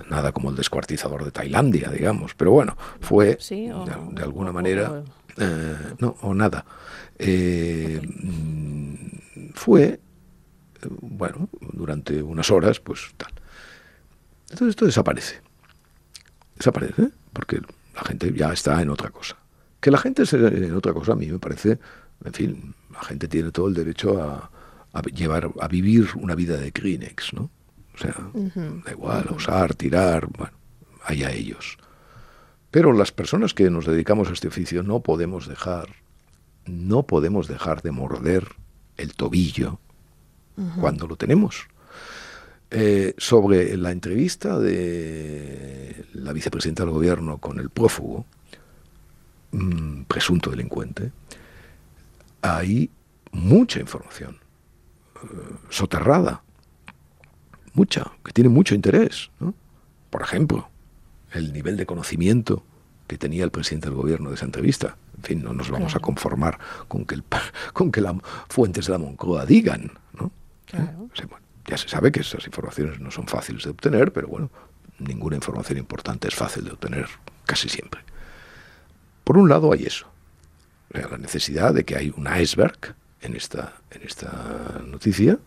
[0.09, 5.03] nada como el descuartizador de Tailandia, digamos, pero bueno, fue de, alguna manera,
[5.37, 6.65] eh, no, o nada,
[7.17, 8.01] eh,
[9.53, 9.99] fue,
[11.01, 13.31] bueno, durante unas horas, pues tal.
[14.49, 15.41] Entonces esto desaparece,
[16.55, 17.61] desaparece, porque
[17.95, 19.37] la gente ya está en otra cosa.
[19.79, 21.79] Que la gente esté en otra cosa a mí me parece,
[22.23, 24.49] en fin, la gente tiene todo el derecho a,
[25.11, 27.49] llevar, a vivir una vida de Kleenex, ¿no?
[27.93, 28.15] O sea,
[28.85, 30.53] da igual, a usar, tirar, bueno,
[31.03, 31.77] allá ellos.
[32.71, 35.89] Pero las personas que nos dedicamos a este oficio no podemos dejar,
[36.65, 38.47] no podemos dejar de morder
[38.97, 39.79] el tobillo
[40.79, 41.67] cuando lo tenemos.
[42.69, 48.25] Eh, sobre la entrevista de la vicepresidenta del gobierno con el prófugo,
[49.51, 51.11] mm, presunto delincuente,
[52.41, 52.89] hay
[53.31, 54.39] mucha información
[55.15, 55.27] eh,
[55.69, 56.43] soterrada,
[57.73, 59.29] mucha, que tiene mucho interés.
[60.09, 60.69] Por ejemplo,
[61.31, 62.63] el nivel de conocimiento
[63.07, 64.97] que tenía el presidente del gobierno de esa entrevista.
[65.17, 67.23] En fin, no nos vamos a conformar con que, el,
[67.73, 68.15] con que las
[68.49, 69.91] fuentes de la Moncloa digan.
[70.13, 70.31] ¿no?
[71.65, 74.49] ya se sabe que esas informaciones no son fáciles de obtener, pero bueno,
[74.99, 77.07] ninguna información importante es fácil de obtener
[77.45, 78.01] casi siempre.
[79.23, 80.10] Por un lado hay eso
[80.93, 85.39] la necesidad de que hay un iceberg en esta, en esta noticia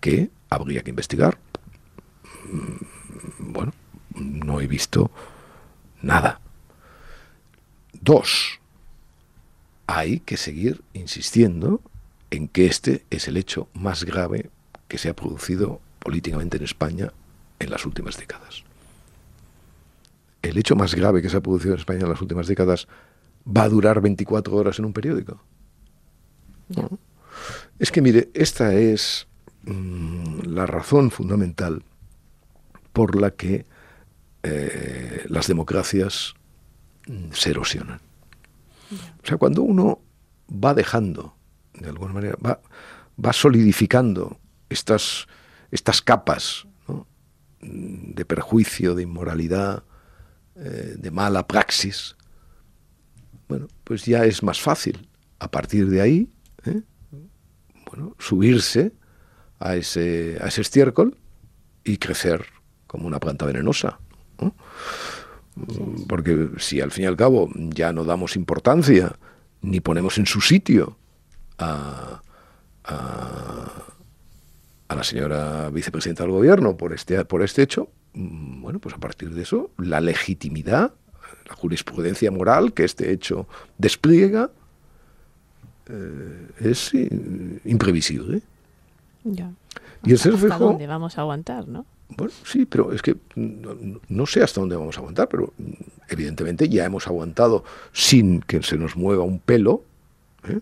[0.00, 1.38] que habría que investigar.
[2.50, 3.72] Mm, bueno,
[4.14, 5.10] no he visto
[6.02, 6.40] nada.
[7.92, 8.60] Dos,
[9.86, 11.80] hay que seguir insistiendo
[12.30, 14.50] en que este es el hecho más grave
[14.88, 17.12] que se ha producido políticamente en España
[17.58, 18.64] en las últimas décadas.
[20.42, 22.88] El hecho más grave que se ha producido en España en las últimas décadas
[23.44, 25.42] va a durar 24 horas en un periódico.
[27.78, 29.26] Es que mire, esta es
[29.64, 31.84] mm, la razón fundamental
[32.92, 33.66] por la que
[34.42, 36.34] eh, las democracias
[37.06, 38.00] mm, se erosionan.
[39.22, 40.00] O sea, cuando uno
[40.52, 41.34] va dejando,
[41.74, 45.26] de alguna manera, va, solidificando estas,
[45.70, 46.66] estas capas
[47.60, 49.84] mm, de perjuicio, de inmoralidad,
[50.56, 52.16] eh, de mala praxis,
[53.52, 55.06] bueno, pues ya es más fácil
[55.38, 56.30] a partir de ahí,
[56.64, 56.80] ¿eh?
[57.84, 58.94] bueno, subirse
[59.58, 61.18] a ese, a ese estiércol
[61.84, 62.46] y crecer
[62.86, 64.00] como una planta venenosa.
[66.08, 69.16] Porque si al fin y al cabo ya no damos importancia
[69.60, 70.96] ni ponemos en su sitio
[71.58, 72.22] a,
[72.84, 73.84] a,
[74.88, 78.98] a la señora vicepresidenta del gobierno por este, por este hecho, mm, bueno, pues a
[78.98, 80.94] partir de eso, la legitimidad
[81.52, 84.50] la jurisprudencia moral que este hecho despliega
[85.86, 86.92] eh, es
[87.64, 88.40] imprevisible.
[89.24, 89.52] Ya.
[90.04, 91.84] Y el ¿Hasta dónde vamos a aguantar, no?
[92.16, 95.52] Bueno, sí, pero es que no, sé hasta dónde vamos a aguantar, pero
[96.08, 99.84] evidentemente ya hemos aguantado sin que se nos mueva un pelo,
[100.48, 100.60] ¿eh?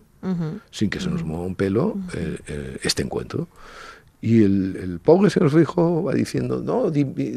[0.69, 3.47] sin que se nos mueva un pelo eh, este encuentro.
[4.21, 5.51] Y el, pobre señor
[6.07, 6.91] va diciendo, no,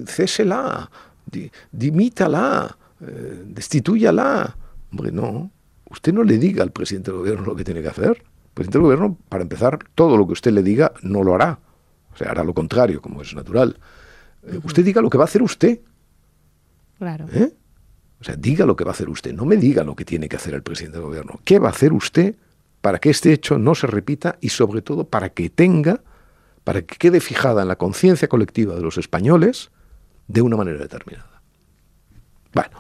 [0.07, 0.91] césela,
[1.73, 4.57] dimítala, eh, destitúyala.
[4.91, 5.51] Hombre, no.
[5.91, 8.11] Usted no le diga al presidente del gobierno lo que tiene que hacer.
[8.11, 11.59] El presidente del gobierno, para empezar, todo lo que usted le diga no lo hará.
[12.13, 13.79] O sea, hará lo contrario, como es natural.
[14.45, 15.81] Eh, usted diga lo que va a hacer usted.
[16.99, 17.27] Claro.
[17.33, 17.53] ¿Eh?
[18.21, 19.35] O sea, diga lo que va a hacer usted.
[19.35, 21.41] No me diga lo que tiene que hacer el presidente del gobierno.
[21.45, 22.37] ¿Qué va a hacer usted
[22.81, 26.03] para que este hecho no se repita y sobre todo para que tenga,
[26.63, 29.71] para que quede fijada en la conciencia colectiva de los españoles
[30.29, 31.34] de una manera determinada?
[32.55, 32.71] Bueno,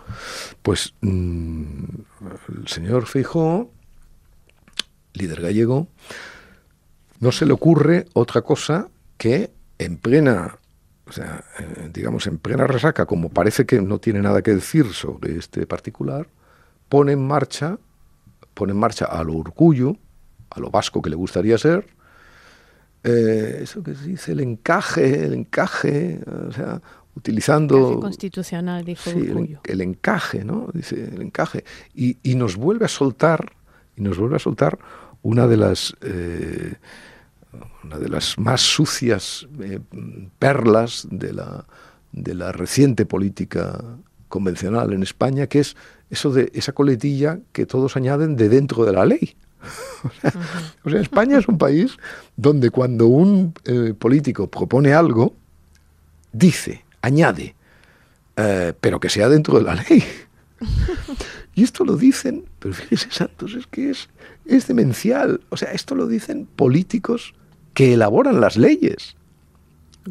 [0.62, 1.84] pues mm,
[2.58, 3.70] el señor Fijo,
[5.12, 5.88] líder gallego,
[7.20, 10.58] no se le ocurre otra cosa que en plena
[11.06, 14.92] o sea, eh, digamos, en plena resaca, como parece que no tiene nada que decir
[14.92, 16.28] sobre este particular,
[16.88, 17.78] pone en marcha,
[18.54, 19.96] pone en marcha a lo orgullo,
[20.50, 21.86] a lo vasco que le gustaría ser,
[23.02, 26.80] eh, eso que se dice, el encaje, el encaje, o sea,
[27.16, 28.00] utilizando...
[28.00, 29.10] constitucional, dijo
[29.64, 30.68] el, encaje, ¿no?
[30.72, 31.64] Dice, el encaje.
[31.94, 33.52] Y, y, nos vuelve a soltar,
[33.96, 34.78] y nos vuelve a soltar
[35.22, 35.94] una de las...
[36.02, 36.74] Eh,
[37.84, 39.78] una de las más sucias eh,
[40.38, 41.66] perlas de la,
[42.12, 43.80] de la reciente política
[44.28, 45.76] convencional en España, que es
[46.10, 49.36] eso de esa coletilla que todos añaden de dentro de la ley.
[50.84, 51.96] o, sea, España es un país
[52.36, 55.34] donde cuando un eh, político propone algo,
[56.32, 57.54] dice, añade,
[58.36, 60.02] eh, pero que sea dentro de la ley.
[61.54, 64.08] y esto lo dicen, pero fíjese, Santos, es que es,
[64.46, 65.40] es demencial.
[65.50, 67.34] O sea, esto lo dicen políticos
[67.74, 69.16] que elaboran las leyes.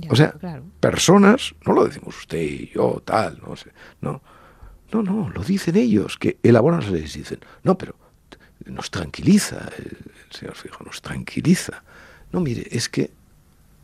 [0.09, 0.33] o sea,
[0.79, 3.71] personas, no lo decimos usted y yo, tal, no sé,
[4.01, 4.21] no.
[4.91, 7.95] No, no, lo dicen ellos, que elaboran las leyes y dicen, no, pero
[8.65, 9.97] nos tranquiliza, el,
[10.29, 11.83] señor Fijo, nos tranquiliza.
[12.31, 13.11] No, mire, es que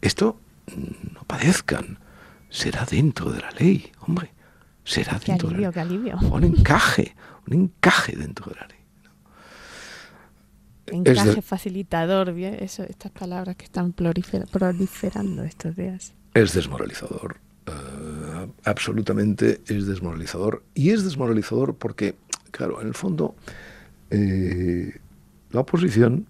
[0.01, 0.39] esto
[1.13, 1.97] no padezcan,
[2.49, 4.31] será dentro de la ley, hombre,
[4.83, 6.11] será dentro de la ley.
[6.31, 7.15] Un encaje,
[7.47, 8.77] un encaje dentro de la ley.
[10.87, 16.13] Encaje, facilitador, bien, eso, estas palabras que están proliferando estos días.
[16.33, 17.37] Es desmoralizador,
[17.67, 20.63] eh, absolutamente es desmoralizador.
[20.73, 22.15] Y es desmoralizador porque,
[22.51, 23.35] claro, en el fondo,
[24.09, 24.99] eh,
[25.51, 26.25] la oposición,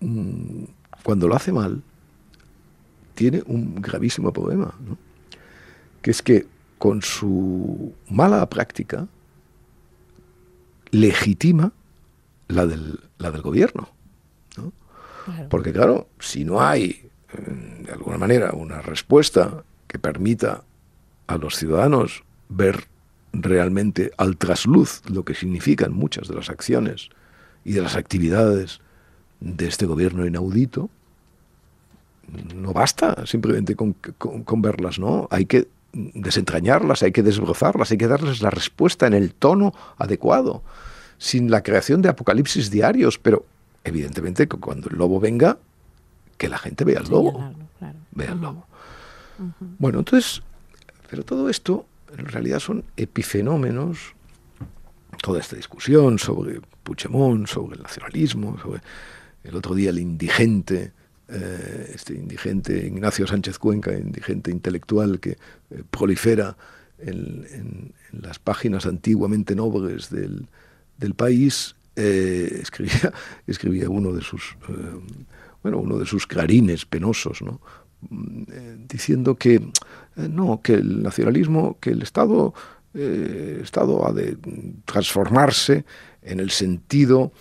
[0.00, 0.64] mm,
[1.02, 1.82] cuando lo hace mal,
[3.14, 4.74] tiene un gravísimo problema,
[6.02, 6.46] que es que
[6.78, 9.06] con su mala práctica
[10.90, 11.72] legitima
[12.48, 13.88] la del, la del gobierno.
[15.48, 20.64] Porque claro, si no hay, eh, de alguna manera, una respuesta que permita
[21.28, 22.88] a los ciudadanos ver
[23.32, 27.10] realmente al trasluz lo que significan muchas de las acciones
[27.64, 28.80] y de las actividades
[29.38, 30.90] de este gobierno inaudito,
[32.56, 35.28] no basta simplemente con, con verlas, ¿no?
[35.30, 40.62] Hay que desentrañarlas, hay que desbrozarlas, hay que darles la respuesta en el tono adecuado
[41.18, 43.46] sin la creación de apocalipsis diarios, pero
[43.84, 45.58] evidentemente que cuando el lobo venga,
[46.36, 47.54] que la gente vea al lobo.
[48.10, 48.66] Vea al lobo.
[49.78, 50.42] Bueno, entonces,
[51.10, 51.86] pero todo esto
[52.16, 54.14] en realidad son epifenómenos,
[55.22, 58.80] toda esta discusión sobre Puigdemont, sobre el nacionalismo, sobre
[59.44, 60.92] el otro día el indigente,
[61.28, 65.30] eh, este indigente Ignacio Sánchez Cuenca, indigente intelectual que
[65.70, 66.56] eh, prolifera
[66.98, 70.48] en, las páginas antiguamente nobles del,
[71.16, 72.62] país, eh,
[73.46, 74.56] escribía, uno de sus
[75.62, 77.60] bueno, uno de sus clarines penosos, ¿no?
[78.10, 79.62] Mm, diciendo que
[80.16, 82.52] no, que el nacionalismo, que el Estado,
[82.94, 84.36] Estado ha de
[84.84, 85.84] transformarse
[86.20, 87.32] en el sentido,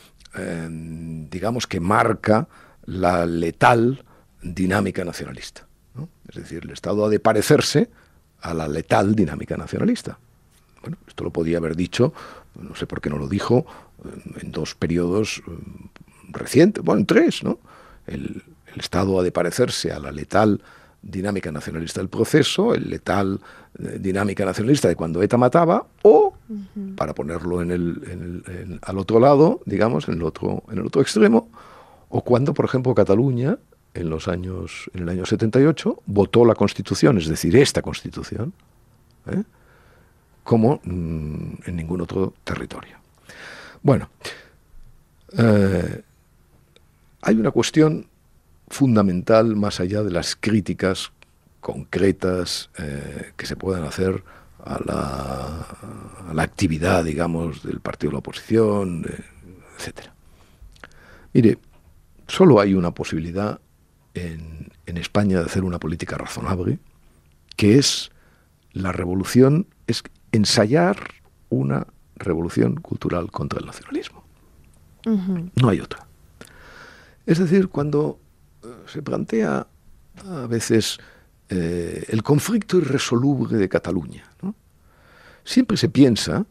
[1.29, 2.47] digamos, que marca
[2.85, 4.03] la letal
[4.41, 5.67] dinámica nacionalista.
[6.27, 7.89] Es decir, el Estado ha de parecerse
[8.41, 10.17] a la letal dinámica nacionalista.
[10.81, 12.13] Bueno, esto lo podía haber dicho
[12.59, 13.65] no sé por qué no lo dijo,
[14.41, 15.51] en dos periodos eh,
[16.29, 17.59] recientes, bueno, en tres, ¿no?
[18.07, 18.43] El,
[18.77, 20.63] Estado ha de parecerse a la letal
[21.01, 23.41] dinámica nacionalista del proceso, el letal
[23.77, 26.33] eh, dinámica nacionalista de cuando ETA mataba, o,
[26.95, 31.49] para ponerlo en el, al otro lado, digamos, en el otro, en el otro extremo,
[32.11, 33.57] o cuando, por ejemplo, Cataluña,
[33.93, 38.53] en los años, en el año 78, votó la Constitución, es decir, esta Constitución,
[39.27, 39.43] ¿eh?
[40.43, 42.97] como mm, en ningún otro territorio.
[43.81, 44.09] Bueno,
[45.37, 46.01] eh,
[47.21, 48.07] hay una cuestión
[48.67, 51.11] fundamental más allá de las críticas
[51.61, 54.23] concretas eh, que se puedan hacer
[54.63, 54.79] a
[56.33, 59.05] la, actividad, digamos, del partido de la oposición,
[59.79, 60.07] etc.
[61.33, 61.57] Mire,
[62.31, 63.59] solo hay una posibilidad
[64.13, 66.79] en, en España de hacer una política razonable,
[67.57, 68.11] que es
[68.71, 70.97] la revolución, es ensayar
[71.49, 74.23] una revolución cultural contra el nacionalismo.
[75.05, 76.07] No hay otra.
[77.25, 78.19] Es decir, cuando
[78.63, 79.67] eh, se plantea
[80.25, 80.99] a veces
[81.49, 84.23] eh, el conflicto irresoluble de Cataluña,
[85.43, 86.45] siempre se piensa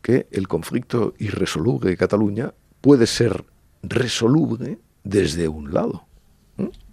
[0.00, 3.44] que el conflicto irresoluble de Cataluña puede ser
[3.82, 4.78] resoluble
[5.08, 6.04] desde un lado.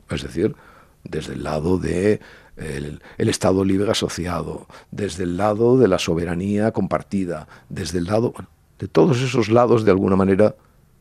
[0.09, 0.55] Es decir,
[1.03, 2.21] desde el lado de
[2.55, 8.33] el, Estado libre asociado, desde el lado de la soberanía compartida, desde el lado
[8.79, 10.55] de todos esos lados de alguna manera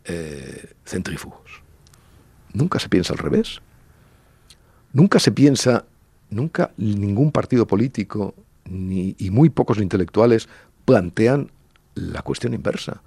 [0.05, 1.62] eh, centrífugos.
[2.53, 3.61] Nunca se piensa al revés.
[4.93, 5.85] Nunca se piensa
[6.31, 8.35] nunca ningún partido político
[8.65, 10.49] ni, y muy pocos intelectuales
[10.85, 11.51] plantean
[11.95, 13.03] la cuestión inversa.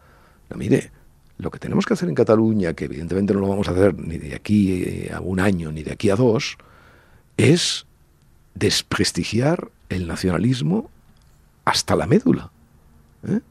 [0.49, 0.91] No, mire,
[1.37, 4.17] lo que tenemos que hacer en Cataluña, que evidentemente no lo vamos a hacer ni
[4.17, 6.57] de aquí eh, a un año ni de aquí a dos,
[7.37, 7.85] es
[8.55, 10.89] desprestigiar el nacionalismo
[11.65, 12.51] hasta la médula.
[13.27, 13.41] ¿eh?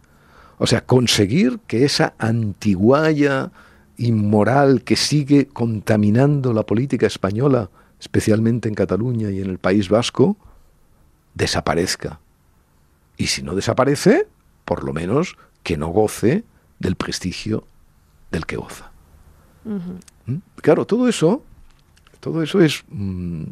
[0.59, 3.53] O sea, conseguir que esa antiguaya
[3.99, 7.71] inmoral que sigue contaminando la política española,
[8.01, 10.37] especialmente en Cataluña y en el País Vasco,
[11.35, 12.21] desaparezca.
[13.17, 14.27] Y si no desaparece,
[14.65, 16.45] por lo menos que no goce
[16.79, 17.65] del prestigio
[18.31, 18.91] del que goza.
[19.65, 20.37] ¿Mm?
[20.57, 21.43] Claro, todo eso,
[22.21, 23.43] todo eso es mm,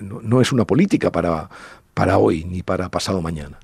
[0.00, 1.48] no, es una política para,
[1.94, 3.58] para hoy ni para pasado mañana.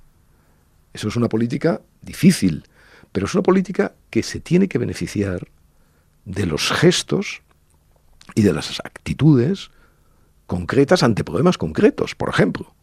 [0.93, 2.65] Eso es una política difícil,
[3.13, 5.49] pero es una política que se tiene que beneficiar
[6.25, 7.43] de los gestos
[8.35, 9.71] y de las actitudes
[10.47, 12.75] concretas ante problemas concretos, por ejemplo.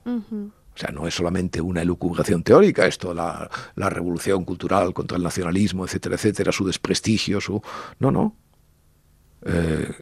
[0.76, 5.24] O sea, no es solamente una elucubración teórica, esto, la, la, revolución cultural contra el
[5.24, 7.62] nacionalismo, etcétera, etcétera, su desprestigio, su...
[8.00, 8.36] No, no.
[9.46, 9.94] Eh,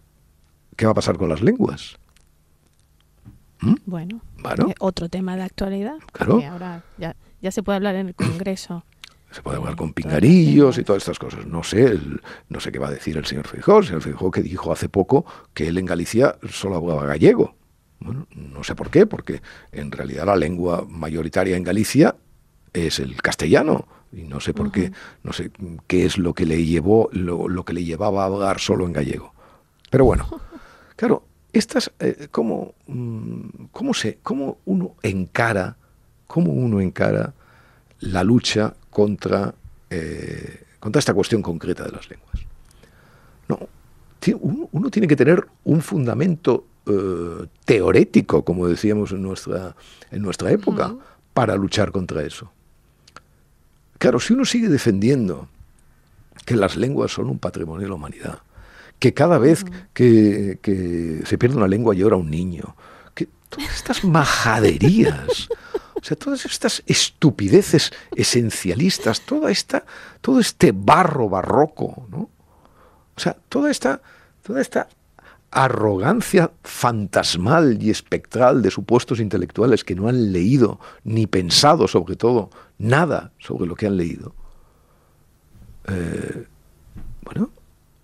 [0.78, 1.98] ¿Qué va a pasar con las lenguas?
[3.60, 3.76] ¿Mm?
[3.86, 4.22] Bueno,
[4.70, 5.98] eh, otro tema de actualidad.
[6.14, 6.42] Claro.
[6.50, 8.86] ahora ya, ya se puede hablar en el Congreso
[9.32, 11.46] se puede hablar con pingarillos y todas estas cosas.
[11.46, 11.98] No sé,
[12.50, 13.80] no sé qué va a decir el señor Feijóo.
[13.80, 17.56] El señor Feijóo que dijo hace poco que él en Galicia solo hablaba gallego.
[18.02, 19.42] Bueno, no sé por qué, porque
[19.72, 22.16] en realidad la lengua mayoritaria en Galicia
[22.74, 24.92] es el castellano y no sé por qué,
[25.24, 25.52] no sé
[25.88, 29.34] qué es lo que le llevó, lo, que le llevaba a hablar solo en gallego.
[29.90, 30.28] Pero bueno,
[30.96, 31.24] claro,
[31.54, 35.78] estas, eh, ¿cómo, mm, cómo, se, ¿cómo uno encara,
[36.28, 37.34] cómo uno encara
[38.02, 39.54] la lucha contra,
[39.90, 42.36] eh, contra esta cuestión concreta de las lenguas.
[43.48, 43.60] No,
[44.72, 49.76] uno, tiene que tener un fundamento eh, teorético, como decíamos en nuestra,
[50.12, 50.96] en nuestra época,
[51.34, 52.52] para luchar contra eso.
[53.98, 55.48] Claro, si uno sigue defendiendo
[56.46, 58.40] que las lenguas son un patrimonio de la humanidad,
[59.00, 59.64] que cada vez
[59.94, 62.76] que, que se pierde una lengua llora un niño,
[63.14, 65.50] que todas estas majaderías
[66.02, 69.86] o sea, todas estas estupideces esencialistas, toda esta,
[70.22, 72.30] todo este barro barroco, ¿no?
[73.16, 74.02] O sea, toda esta,
[74.42, 74.90] toda esta
[75.52, 82.50] arrogancia fantasmal y espectral de supuestos intelectuales que no han leído ni pensado, sobre todo,
[82.78, 84.34] nada sobre lo que han leído.
[85.88, 86.48] Eh,
[87.24, 87.50] bueno,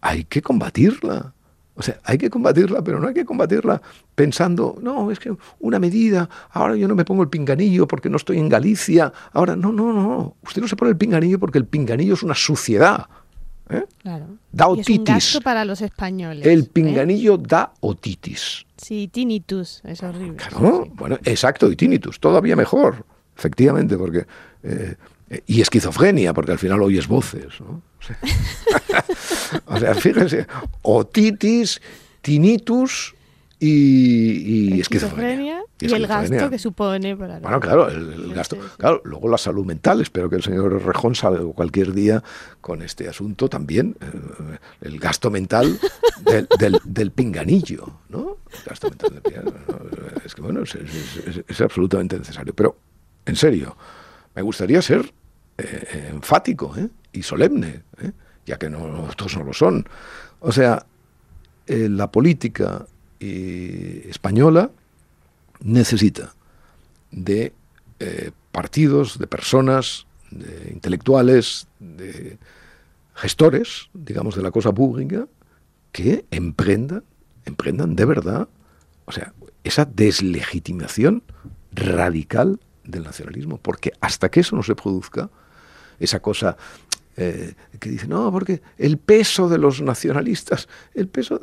[0.01, 1.33] hay que combatirla.
[1.75, 3.81] O sea, hay que combatirla, pero no hay que combatirla
[4.15, 8.17] pensando, no, es que una medida, ahora yo no me pongo el pinganillo porque no
[8.17, 11.65] estoy en Galicia, ahora no, no, no, usted no se pone el pinganillo porque el
[11.65, 13.05] pinganillo es una suciedad.
[13.69, 13.85] ¿Eh?
[14.01, 14.25] Claro.
[14.51, 14.89] Da otitis.
[14.89, 16.45] es un gasto para los españoles.
[16.45, 16.69] El ¿eh?
[16.71, 18.65] pinganillo da otitis.
[18.77, 20.37] Sí, tinnitus, es horrible.
[20.37, 23.05] Claro, bueno, exacto, y tinnitus, todavía mejor,
[23.35, 24.25] efectivamente, porque...
[24.63, 24.95] Eh,
[25.45, 27.59] y esquizofrenia, porque al final oyes voces.
[27.59, 27.81] ¿no?
[29.65, 30.47] O sea, fíjense,
[30.83, 31.81] otitis,
[32.21, 33.13] tinnitus
[33.59, 35.63] y, esquizofrenia.
[35.79, 38.57] Y, el gasto que supone para Bueno, claro, el, gasto.
[38.77, 40.01] Claro, luego la salud mental.
[40.01, 42.23] Espero que el señor Rejón salga cualquier día
[42.61, 43.95] con este asunto también.
[44.01, 45.79] Eh, el gasto mental
[46.85, 48.37] del, pinganillo, ¿no?
[48.51, 49.57] El gasto mental del pinganillo.
[50.23, 52.53] Es que, bueno, es, absolutamente necesario.
[52.53, 52.77] Pero,
[53.25, 53.75] en serio,
[54.35, 55.13] me gustaría ser
[55.57, 56.89] eh, enfático ¿eh?
[57.11, 57.83] y solemne.
[58.01, 58.11] ¿eh?
[58.45, 59.87] ya que no, todos no lo son.
[60.39, 60.85] O sea,
[61.67, 62.85] la política
[63.19, 64.71] eh, española
[65.61, 66.33] necesita
[67.11, 67.53] de
[67.99, 72.37] eh, partidos, de personas, de intelectuales, de
[73.15, 75.27] gestores, digamos, de la cosa pública,
[75.91, 77.03] que emprendan,
[77.45, 78.47] emprendan de verdad,
[79.05, 81.23] o sea, esa deslegitimación
[81.71, 85.29] radical del nacionalismo, porque hasta que eso no se produzca,
[85.99, 86.57] esa cosa
[87.19, 91.41] eh, que dice, no, porque el peso de los nacionalistas, el peso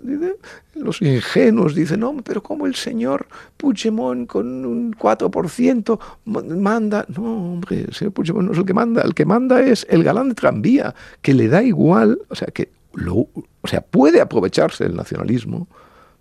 [0.75, 7.87] los ingenuos, dicen, no, pero como el señor Puigdemont con un 4% manda, no, hombre,
[7.89, 10.37] el señor Puigdemont no es el que manda, el que manda es el galán de
[10.37, 12.71] tranvía, que le da igual, o sea, que
[13.07, 15.67] o sea, puede aprovecharse del nacionalismo,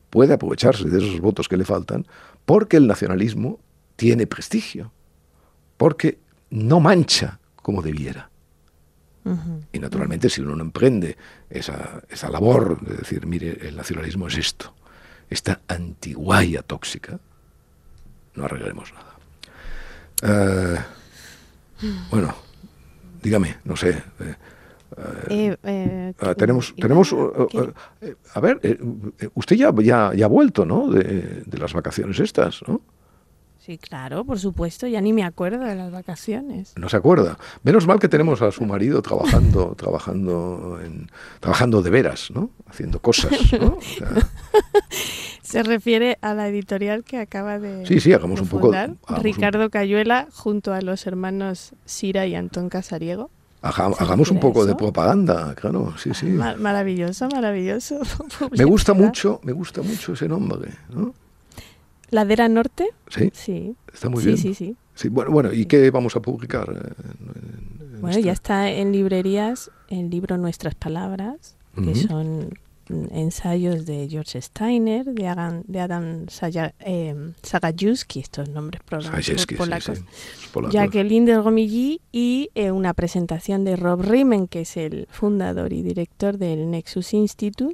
[0.09, 2.07] puede aprovecharse de esos votos que le faltan,
[2.45, 3.59] porque el nacionalismo
[3.95, 4.91] tiene prestigio,
[5.77, 6.17] porque
[6.49, 8.32] no mancha como debiera.
[9.71, 11.15] Y naturalmente si uno no emprende
[11.49, 14.73] esa, esa labor de decir, mire, el nacionalismo es esto,
[15.29, 17.19] esta antiguaya tóxica,
[18.35, 19.13] no arreglaremos nada.
[20.23, 20.79] Eh,
[22.11, 22.35] bueno,
[23.21, 24.35] dígame, no sé, eh,
[25.29, 27.15] Eh, eh, Ah, tenemos, ¿y tenemos,
[28.35, 28.59] a ver,
[29.33, 30.87] usted ya, ya, ya ha vuelto, ¿no?
[30.91, 32.79] De, de las vacaciones estas, ¿no?
[33.65, 36.73] Sí, claro, por supuesto, ya ni me acuerdo de las vacaciones.
[36.75, 37.37] No se acuerda.
[37.63, 41.09] Menos mal que tenemos a su marido trabajando, trabajando, en,
[41.39, 42.49] trabajando de veras, ¿no?
[42.67, 43.77] Haciendo cosas, ¿no?
[43.77, 44.09] O sea,
[45.43, 48.97] Se refiere a la editorial que acaba de Sí, sí, hagamos de un poco- un-
[49.21, 53.29] Ricardo Cayuela junto a los hermanos Sira y Antón Casariego.
[53.61, 56.25] haga- ¿Se hagamos un poco de propaganda, claro, sí, sí.
[56.25, 57.99] Ma- maravilloso, maravilloso.
[58.57, 61.13] Me gusta mucho, me gusta mucho ese nombre, ¿no?
[62.13, 63.75] Ladera Norte, Sí, sí.
[63.93, 64.37] está muy sí, bien.
[64.37, 64.75] sí, sí.
[64.95, 66.69] Sí, bueno, bueno, ¿y qué vamos a publicar?
[66.69, 71.95] eh, en- en Bueno, este- ya está en librerías el libro Nuestras Palabras, que Ujú.
[72.07, 72.49] son
[72.89, 78.89] mm, ensayos de George Steiner, de Adam, de Adam Saya- eh, Sagajewski, estos nombres sí,
[78.89, 79.25] polacos.
[79.25, 80.73] sí, es polaco.
[80.73, 85.81] Jacqueline de Romilly y eh, una presentación de Rob Riemen, que es el fundador y
[85.81, 87.73] director del Nexus Institute.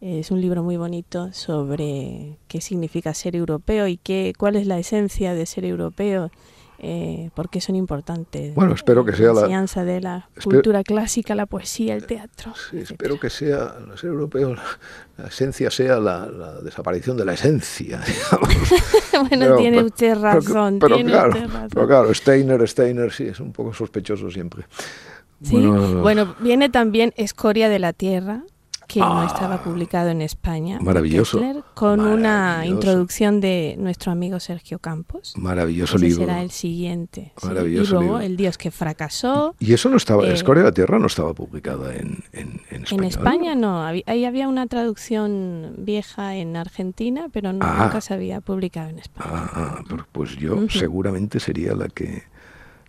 [0.00, 4.78] Es un libro muy bonito sobre qué significa ser europeo y qué, cuál es la
[4.78, 6.30] esencia de ser europeo,
[6.78, 8.54] eh, por qué son importantes.
[8.54, 12.54] Bueno, espero que sea la- enseñanza de la cultura clásica, la poesía, el teatro.
[12.70, 14.62] Sí, espero que sea, el ser europeo, la,
[15.18, 18.70] la esencia sea la, la desaparición de la esencia, digamos.
[19.28, 21.68] bueno, Pero- tiene pero- usted razón, pero, tiene claro, usted razón.
[21.74, 24.64] pero claro, Steiner, Steiner, sí, es un poco sospechoso siempre.
[25.42, 28.44] Sí, bueno, viene también Escoria de la Tierra,
[28.92, 30.78] que no Ah, estaba publicado en España.
[30.80, 31.40] maravilloso,
[31.74, 35.34] con una introducción de nuestro amigo Sergio Campos.
[35.36, 36.24] Maravilloso Ese libro.
[36.26, 37.32] será el siguiente.
[37.40, 37.46] sí.
[37.46, 38.20] Maravilloso y luego libro.
[38.26, 39.54] El Dios que fracasó.
[39.60, 42.84] Y eso no estaba, Eh, Escoria de la Tierra no estaba publicada en, en, en
[42.90, 43.04] En.
[43.04, 47.84] España no, había- ahí había una traducción vieja en Argentina, pero no- Ah.
[47.84, 49.30] nunca se había publicado en España.
[49.32, 52.24] Ah, ah, pero pues yo seguramente sería la que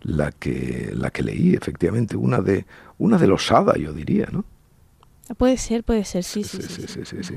[0.00, 2.66] la que la que leí efectivamente una de
[2.98, 4.44] una de los Sada yo diría no
[5.38, 7.04] Puede ser, puede ser, sí, sí, Sí, sí.
[7.04, 7.34] sí, sí.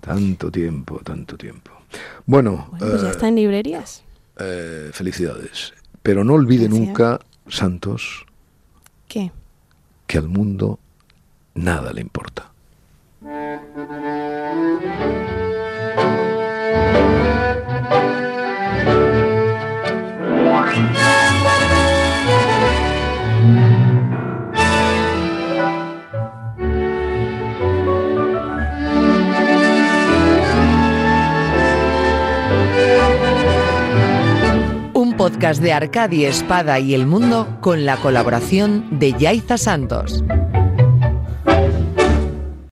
[0.00, 1.70] tanto tiempo tanto tiempo
[2.26, 4.02] bueno, Bueno, pues ya eh, está en librerías.
[4.38, 6.86] eh, felicidades pero no olvide Gracias.
[6.88, 8.24] nunca Santos
[9.08, 9.30] ¿Qué?
[10.06, 10.78] que al mundo
[11.54, 12.50] nada le importa
[35.22, 40.24] podcast de Arcadia Espada y El Mundo con la colaboración de Yaiza Santos.